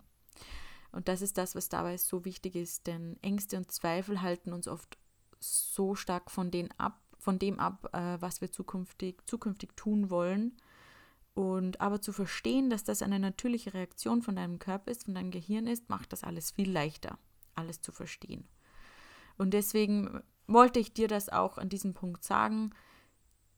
Und 0.90 1.08
das 1.08 1.22
ist 1.22 1.38
das, 1.38 1.54
was 1.54 1.68
dabei 1.68 1.96
so 1.96 2.24
wichtig 2.24 2.54
ist, 2.54 2.86
denn 2.86 3.16
Ängste 3.22 3.56
und 3.56 3.72
Zweifel 3.72 4.20
halten 4.20 4.52
uns 4.52 4.68
oft 4.68 4.98
so 5.40 5.94
stark 5.94 6.30
von, 6.30 6.50
den 6.50 6.70
ab, 6.78 7.00
von 7.22 7.38
dem 7.38 7.60
ab, 7.60 7.88
äh, 7.92 8.20
was 8.20 8.40
wir 8.40 8.50
zukünftig, 8.50 9.22
zukünftig 9.26 9.76
tun 9.76 10.10
wollen. 10.10 10.56
Und 11.34 11.80
aber 11.80 12.02
zu 12.02 12.12
verstehen, 12.12 12.68
dass 12.68 12.82
das 12.82 13.00
eine 13.00 13.20
natürliche 13.20 13.72
Reaktion 13.72 14.22
von 14.22 14.34
deinem 14.34 14.58
Körper 14.58 14.90
ist, 14.90 15.04
von 15.04 15.14
deinem 15.14 15.30
Gehirn 15.30 15.68
ist, 15.68 15.88
macht 15.88 16.12
das 16.12 16.24
alles 16.24 16.50
viel 16.50 16.70
leichter, 16.70 17.18
alles 17.54 17.80
zu 17.80 17.92
verstehen. 17.92 18.48
Und 19.38 19.54
deswegen 19.54 20.20
wollte 20.48 20.80
ich 20.80 20.92
dir 20.92 21.06
das 21.06 21.28
auch 21.28 21.58
an 21.58 21.68
diesem 21.68 21.94
Punkt 21.94 22.24
sagen. 22.24 22.74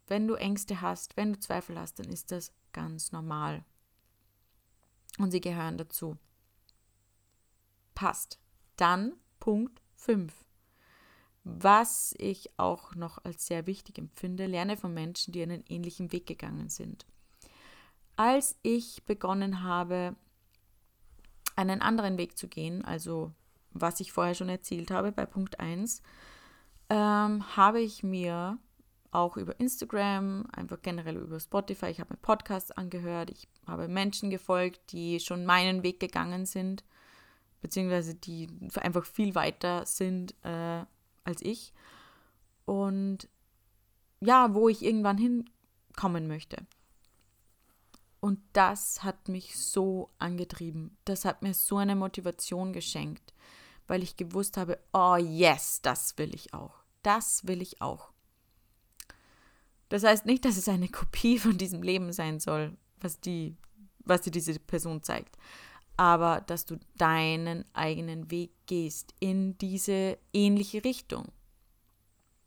Wenn 0.06 0.28
du 0.28 0.34
Ängste 0.34 0.82
hast, 0.82 1.16
wenn 1.16 1.32
du 1.32 1.40
Zweifel 1.40 1.80
hast, 1.80 1.98
dann 1.98 2.10
ist 2.10 2.30
das 2.30 2.52
ganz 2.72 3.12
normal. 3.12 3.64
Und 5.18 5.30
sie 5.30 5.40
gehören 5.40 5.78
dazu. 5.78 6.18
Passt. 7.94 8.38
Dann 8.76 9.14
Punkt 9.40 9.80
5. 9.94 10.43
Was 11.44 12.14
ich 12.18 12.50
auch 12.58 12.94
noch 12.94 13.22
als 13.22 13.46
sehr 13.46 13.66
wichtig 13.66 13.98
empfinde, 13.98 14.46
lerne 14.46 14.78
von 14.78 14.94
Menschen, 14.94 15.32
die 15.32 15.42
einen 15.42 15.62
ähnlichen 15.68 16.10
Weg 16.10 16.26
gegangen 16.26 16.70
sind. 16.70 17.04
Als 18.16 18.56
ich 18.62 19.04
begonnen 19.04 19.62
habe, 19.62 20.16
einen 21.54 21.82
anderen 21.82 22.16
Weg 22.16 22.38
zu 22.38 22.48
gehen, 22.48 22.84
also 22.84 23.32
was 23.72 24.00
ich 24.00 24.12
vorher 24.12 24.34
schon 24.34 24.48
erzählt 24.48 24.90
habe 24.90 25.12
bei 25.12 25.26
Punkt 25.26 25.60
1, 25.60 26.02
ähm, 26.88 27.56
habe 27.56 27.80
ich 27.80 28.02
mir 28.02 28.58
auch 29.10 29.36
über 29.36 29.58
Instagram, 29.60 30.46
einfach 30.52 30.80
generell 30.82 31.16
über 31.16 31.38
Spotify, 31.38 31.86
ich 31.86 32.00
habe 32.00 32.14
mir 32.14 32.20
Podcasts 32.20 32.70
angehört, 32.70 33.30
ich 33.30 33.48
habe 33.66 33.86
Menschen 33.88 34.30
gefolgt, 34.30 34.92
die 34.92 35.20
schon 35.20 35.44
meinen 35.44 35.82
Weg 35.82 36.00
gegangen 36.00 36.46
sind, 36.46 36.84
beziehungsweise 37.60 38.14
die 38.14 38.48
einfach 38.76 39.04
viel 39.04 39.34
weiter 39.34 39.86
sind 39.86 40.34
äh, 40.42 40.84
als 41.24 41.42
ich. 41.42 41.72
Und 42.64 43.28
ja, 44.20 44.54
wo 44.54 44.68
ich 44.68 44.82
irgendwann 44.82 45.18
hinkommen 45.18 46.26
möchte. 46.26 46.66
Und 48.20 48.40
das 48.54 49.02
hat 49.02 49.28
mich 49.28 49.58
so 49.58 50.10
angetrieben. 50.18 50.96
Das 51.04 51.26
hat 51.26 51.42
mir 51.42 51.52
so 51.52 51.76
eine 51.76 51.94
Motivation 51.94 52.72
geschenkt, 52.72 53.34
weil 53.86 54.02
ich 54.02 54.16
gewusst 54.16 54.56
habe, 54.56 54.78
oh 54.94 55.16
yes, 55.16 55.82
das 55.82 56.16
will 56.16 56.34
ich 56.34 56.54
auch. 56.54 56.84
Das 57.02 57.46
will 57.46 57.60
ich 57.60 57.82
auch. 57.82 58.12
Das 59.90 60.04
heißt 60.04 60.24
nicht, 60.24 60.46
dass 60.46 60.56
es 60.56 60.68
eine 60.68 60.88
Kopie 60.90 61.38
von 61.38 61.58
diesem 61.58 61.82
Leben 61.82 62.12
sein 62.12 62.40
soll, 62.40 62.76
was 62.98 63.20
die, 63.20 63.56
was 63.98 64.22
dir 64.22 64.30
diese 64.30 64.58
Person 64.58 65.02
zeigt, 65.02 65.36
aber 65.96 66.40
dass 66.46 66.64
du 66.64 66.78
deinen 66.96 67.64
eigenen 67.72 68.30
Weg 68.30 68.52
gehst 68.66 69.14
in 69.20 69.56
diese 69.58 70.18
ähnliche 70.32 70.84
Richtung. 70.84 71.26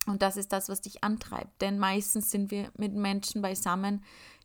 Und 0.06 0.22
das 0.22 0.38
ist 0.38 0.54
das, 0.54 0.70
was 0.70 0.82
dich 0.82 1.04
antreibt. 1.04 1.62
Denn 1.62 1.80
meistens 1.80 2.32
sind 2.32 2.50
wir 2.52 2.72
mit 2.78 2.94
Menschen 2.94 3.42
beisammen, 3.42 4.04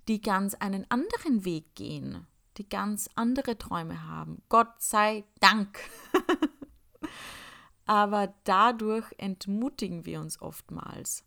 die 0.08 0.20
ganz 0.20 0.54
einen 0.54 0.90
anderen 0.90 1.44
Weg 1.44 1.74
gehen, 1.74 2.26
die 2.56 2.68
ganz 2.68 3.08
andere 3.14 3.56
Träume 3.56 4.06
haben. 4.08 4.42
Gott 4.48 4.74
sei 4.78 5.24
Dank. 5.40 5.78
Aber 7.86 8.34
dadurch 8.44 9.06
entmutigen 9.18 10.04
wir 10.04 10.20
uns 10.20 10.40
oftmals 10.40 11.24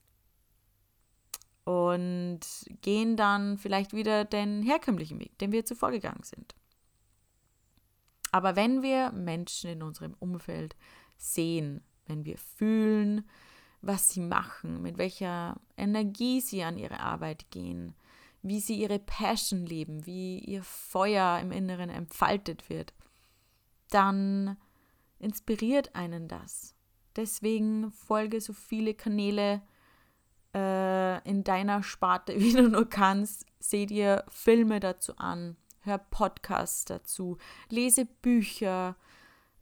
und 1.63 2.39
gehen 2.81 3.17
dann 3.17 3.57
vielleicht 3.57 3.93
wieder 3.93 4.23
den 4.23 4.61
herkömmlichen 4.61 5.19
Weg, 5.19 5.37
den 5.39 5.51
wir 5.51 5.65
zuvor 5.65 5.91
gegangen 5.91 6.23
sind. 6.23 6.55
Aber 8.35 8.57
wenn 8.57 8.81
wir 8.81 9.13
Menschen 9.13 9.69
in 9.69 9.81
unserem 9.81 10.13
Umfeld 10.19 10.75
sehen, 11.15 11.81
wenn 12.05 12.25
wir 12.25 12.37
fühlen, 12.37 13.25
was 13.81 14.09
sie 14.09 14.19
machen, 14.19 14.81
mit 14.81 14.97
welcher 14.97 15.55
Energie 15.77 16.41
sie 16.41 16.61
an 16.61 16.77
ihre 16.77 16.99
Arbeit 16.99 17.49
gehen, 17.49 17.95
wie 18.41 18.59
sie 18.59 18.75
ihre 18.75 18.99
Passion 18.99 19.65
leben, 19.65 20.05
wie 20.05 20.39
ihr 20.39 20.63
Feuer 20.63 21.39
im 21.39 21.53
Inneren 21.53 21.89
entfaltet 21.89 22.69
wird, 22.69 22.93
dann 23.89 24.57
inspiriert 25.17 25.95
einen 25.95 26.27
das. 26.27 26.75
Deswegen 27.15 27.89
folge 27.89 28.41
so 28.41 28.51
viele 28.51 28.95
Kanäle 28.95 29.61
äh, 30.53 31.25
in 31.25 31.45
deiner 31.45 31.83
Sparte, 31.83 32.35
wie 32.41 32.51
du 32.51 32.67
nur 32.67 32.89
kannst. 32.89 33.45
Seh 33.59 33.85
dir 33.85 34.25
Filme 34.27 34.81
dazu 34.81 35.15
an, 35.15 35.55
hör 35.85 35.97
Podcasts 35.97 36.85
dazu, 36.85 37.37
lese 37.69 38.05
Bücher. 38.05 38.95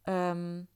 Ähm, 0.05 0.67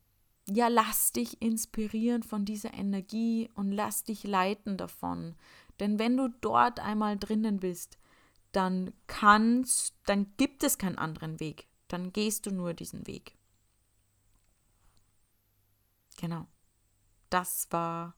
ja, 0.50 0.68
lass 0.70 1.12
dich 1.12 1.42
inspirieren 1.42 2.24
von 2.24 2.46
dieser 2.46 2.74
Energie 2.74 3.50
und 3.56 3.72
lass 3.72 4.04
dich 4.04 4.24
leiten 4.24 4.78
davon. 4.78 5.36
Denn 5.80 6.00
wenn 6.00 6.16
du 6.16 6.30
dort 6.42 6.80
einmal 6.80 7.18
drinnen 7.18 7.60
bist, 7.60 7.98
dann 8.52 8.94
kannst, 9.08 9.94
dann 10.06 10.34
gibt 10.38 10.64
es 10.64 10.78
keinen 10.78 10.98
anderen 10.98 11.40
Weg. 11.40 11.68
Dann 11.88 12.14
gehst 12.14 12.46
du 12.46 12.52
nur 12.52 12.74
diesen 12.74 13.06
Weg. 13.08 13.36
Genau. 16.18 16.48
Das 17.30 17.68
war 17.72 18.16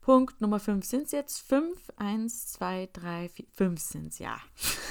Punkt 0.00 0.40
Nummer 0.40 0.58
5. 0.60 0.84
Sind 0.84 1.06
es 1.06 1.12
jetzt 1.12 1.38
5? 1.40 1.92
1, 1.96 2.52
2, 2.52 2.90
3, 2.92 3.28
4, 3.28 3.46
5 3.52 3.80
sind 3.80 4.12
es, 4.12 4.18
ja. 4.18 4.38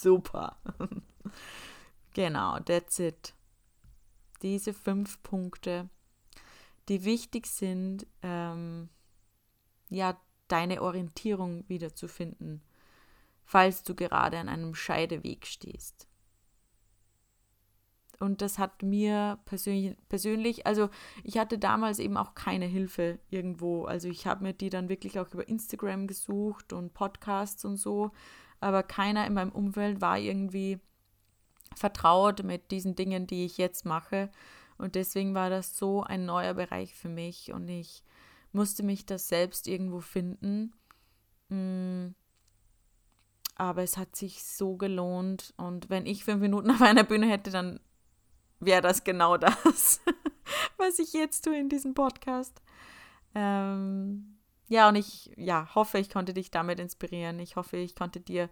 Super. 0.00 0.56
genau, 2.14 2.58
that's 2.60 2.98
it. 2.98 3.34
Diese 4.40 4.72
fünf 4.72 5.22
Punkte, 5.22 5.90
die 6.88 7.04
wichtig 7.04 7.46
sind, 7.46 8.06
ähm, 8.22 8.88
ja, 9.90 10.18
deine 10.48 10.80
Orientierung 10.80 11.68
wiederzufinden, 11.68 12.62
falls 13.44 13.82
du 13.82 13.94
gerade 13.94 14.38
an 14.38 14.48
einem 14.48 14.74
Scheideweg 14.74 15.46
stehst. 15.46 16.08
Und 18.18 18.40
das 18.40 18.58
hat 18.58 18.82
mir 18.82 19.38
persönlich, 19.44 19.96
persönlich, 20.08 20.66
also 20.66 20.88
ich 21.24 21.38
hatte 21.38 21.58
damals 21.58 21.98
eben 21.98 22.16
auch 22.16 22.34
keine 22.34 22.66
Hilfe 22.66 23.18
irgendwo. 23.28 23.84
Also 23.84 24.08
ich 24.08 24.26
habe 24.26 24.44
mir 24.44 24.54
die 24.54 24.70
dann 24.70 24.88
wirklich 24.88 25.18
auch 25.18 25.32
über 25.32 25.46
Instagram 25.48 26.06
gesucht 26.06 26.72
und 26.72 26.94
Podcasts 26.94 27.64
und 27.64 27.76
so. 27.76 28.12
Aber 28.60 28.82
keiner 28.82 29.26
in 29.26 29.34
meinem 29.34 29.52
Umfeld 29.52 30.00
war 30.00 30.18
irgendwie 30.18 30.78
vertraut 31.74 32.42
mit 32.42 32.70
diesen 32.70 32.94
Dingen, 32.94 33.26
die 33.26 33.44
ich 33.44 33.58
jetzt 33.58 33.84
mache. 33.84 34.30
Und 34.78 34.94
deswegen 34.94 35.34
war 35.34 35.50
das 35.50 35.76
so 35.76 36.02
ein 36.02 36.24
neuer 36.24 36.54
Bereich 36.54 36.94
für 36.94 37.08
mich 37.08 37.52
und 37.52 37.68
ich 37.68 38.02
musste 38.52 38.82
mich 38.82 39.06
das 39.06 39.28
selbst 39.28 39.68
irgendwo 39.68 40.00
finden. 40.00 40.72
Mm. 41.48 42.14
Aber 43.56 43.82
es 43.82 43.98
hat 43.98 44.16
sich 44.16 44.42
so 44.42 44.76
gelohnt. 44.76 45.52
Und 45.58 45.90
wenn 45.90 46.06
ich 46.06 46.24
fünf 46.24 46.40
Minuten 46.40 46.70
auf 46.70 46.80
einer 46.80 47.04
Bühne 47.04 47.28
hätte, 47.28 47.50
dann 47.50 47.78
wäre 48.58 48.80
das 48.80 49.04
genau 49.04 49.36
das, 49.36 50.00
was 50.78 50.98
ich 50.98 51.12
jetzt 51.12 51.44
tue 51.44 51.58
in 51.58 51.68
diesem 51.68 51.92
Podcast. 51.92 52.62
Ähm, 53.34 54.39
ja, 54.70 54.88
und 54.88 54.94
ich 54.94 55.32
ja, 55.36 55.68
hoffe, 55.74 55.98
ich 55.98 56.10
konnte 56.10 56.32
dich 56.32 56.52
damit 56.52 56.78
inspirieren. 56.78 57.40
Ich 57.40 57.56
hoffe, 57.56 57.76
ich 57.76 57.96
konnte 57.96 58.20
dir 58.20 58.48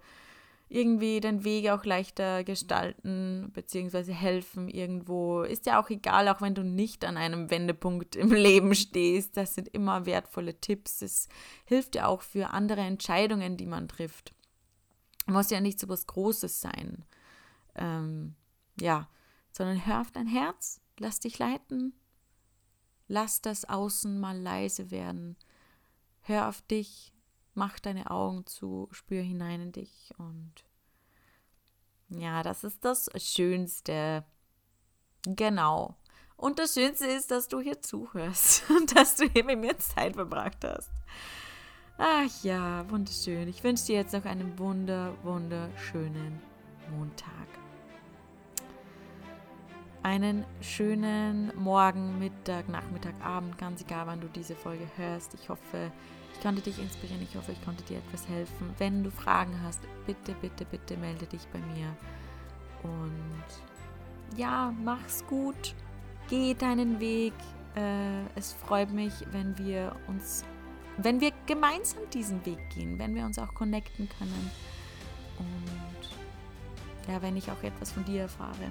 irgendwie 0.68 1.20
den 1.20 1.44
Weg 1.44 1.70
auch 1.70 1.85
leichter 1.85 2.42
gestalten 2.42 3.52
bzw. 3.54 4.12
helfen 4.12 4.68
irgendwo. 4.68 5.42
Ist 5.42 5.66
ja 5.66 5.81
auch 5.81 5.90
egal, 5.90 6.28
auch 6.28 6.40
wenn 6.40 6.57
du 6.57 6.64
nicht 6.64 7.04
an 7.04 7.16
einem 7.16 7.52
Wendepunkt 7.52 8.16
im 8.16 8.33
Leben 8.35 8.74
stehst. 8.74 9.37
Das 9.37 9.54
sind 9.54 9.68
immer 9.68 10.07
wertvolle 10.07 10.61
Tipps. 10.61 11.02
Es 11.02 11.28
hilft 11.64 11.94
ja 11.94 12.07
auch 12.07 12.22
für 12.22 12.50
andere 12.50 12.81
Entscheidungen, 12.81 13.57
die 13.57 13.66
man 13.66 13.87
trifft. 13.87 14.35
Muss 15.26 15.50
ja 15.50 15.61
nicht 15.61 15.78
so 15.78 15.88
was 15.88 16.09
Großes 16.09 16.61
sein. 16.61 17.04
Ähm, 17.76 18.35
ja, 18.81 19.09
sondern 19.52 19.87
hör 19.87 20.00
auf 20.00 20.11
dein 20.11 20.26
Herz, 20.26 20.81
lass 20.98 21.20
dich 21.20 21.38
leiten, 21.38 21.94
lass 23.07 23.40
das 23.40 23.64
Außen 23.64 24.18
mal 24.18 24.37
leise 24.37 24.90
werden, 24.90 25.37
hör 26.29 26.49
auf 26.49 26.62
dich, 26.62 27.12
mach 27.55 27.79
deine 27.81 28.11
Augen 28.11 28.47
zu, 28.47 28.88
spür 28.93 29.23
hinein 29.23 29.61
in 29.61 29.73
dich 29.73 30.12
und 30.19 30.53
ja, 32.11 32.43
das 32.43 32.64
ist 32.64 32.85
das 32.85 33.11
Schönste. 33.17 34.25
Genau. 35.25 35.97
Und 36.37 36.59
das 36.59 36.75
Schönste 36.75 37.07
ist, 37.07 37.31
dass 37.31 37.49
du 37.49 37.61
hier 37.61 37.83
zuhörst 37.83 38.71
und 38.71 38.97
dass 38.97 39.17
du 39.17 39.29
hier 39.29 39.45
mit 39.45 39.59
mir 39.59 39.77
Zeit 39.79 40.14
verbracht 40.14 40.64
hast. 40.64 40.91
Ach 41.99 42.31
ja, 42.45 42.88
wunderschön. 42.91 43.49
Ich 43.49 43.64
wünsche 43.64 43.87
dir 43.87 43.97
jetzt 43.97 44.12
noch 44.12 44.25
einen 44.25 44.57
wunder, 44.59 45.12
wunderschönen 45.25 46.41
Montag. 46.91 47.29
Einen 50.05 50.47
schönen 50.61 51.53
Morgen, 51.57 52.21
Mittag, 52.21 52.69
Nachmittag, 52.69 53.14
Abend, 53.21 53.59
ganz 53.59 53.83
egal, 53.83 54.07
wann 54.07 54.21
du 54.21 54.29
diese 54.29 54.55
Folge 54.55 54.88
hörst. 54.97 55.35
Ich 55.35 55.49
hoffe, 55.49 55.91
ich 56.38 56.44
konnte 56.44 56.62
dich 56.62 56.79
inspirieren. 56.79 57.20
Ich 57.22 57.35
hoffe, 57.37 57.51
ich 57.51 57.64
konnte 57.64 57.83
dir 57.85 57.98
etwas 57.98 58.29
helfen. 58.29 58.72
Wenn 58.79 59.03
du 59.03 59.11
Fragen 59.11 59.61
hast, 59.64 59.81
bitte, 60.07 60.35
bitte, 60.40 60.64
bitte 60.64 60.96
melde 60.96 61.27
dich 61.27 61.44
bei 61.53 61.59
mir. 61.59 61.96
Und 62.85 64.38
ja, 64.38 64.72
mach's 64.85 65.24
gut. 65.27 65.74
Geh 66.29 66.55
deinen 66.55 67.01
Weg. 67.01 67.33
Äh, 67.74 68.22
es 68.37 68.53
freut 68.53 68.92
mich, 68.92 69.12
wenn 69.33 69.59
wir 69.59 69.96
uns, 70.07 70.44
wenn 70.96 71.20
wir 71.20 71.33
gemeinsam 71.46 72.09
diesen 72.14 72.44
Weg 72.46 72.70
gehen, 72.70 73.01
wenn 73.01 73.16
wir 73.16 73.24
uns 73.24 73.38
auch 73.40 73.53
connecten 73.55 74.09
können. 74.18 74.51
Und 75.38 77.12
ja, 77.12 77.20
wenn 77.20 77.37
ich 77.37 77.51
auch 77.51 77.62
etwas 77.64 77.90
von 77.90 78.05
dir 78.05 78.22
erfahre. 78.22 78.70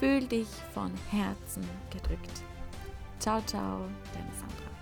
Fühl 0.00 0.26
dich 0.26 0.48
von 0.72 0.90
Herzen 1.10 1.62
gedrückt. 1.90 2.42
Ciao, 3.20 3.40
ciao, 3.42 3.84
deine 4.12 4.32
Sandra. 4.34 4.73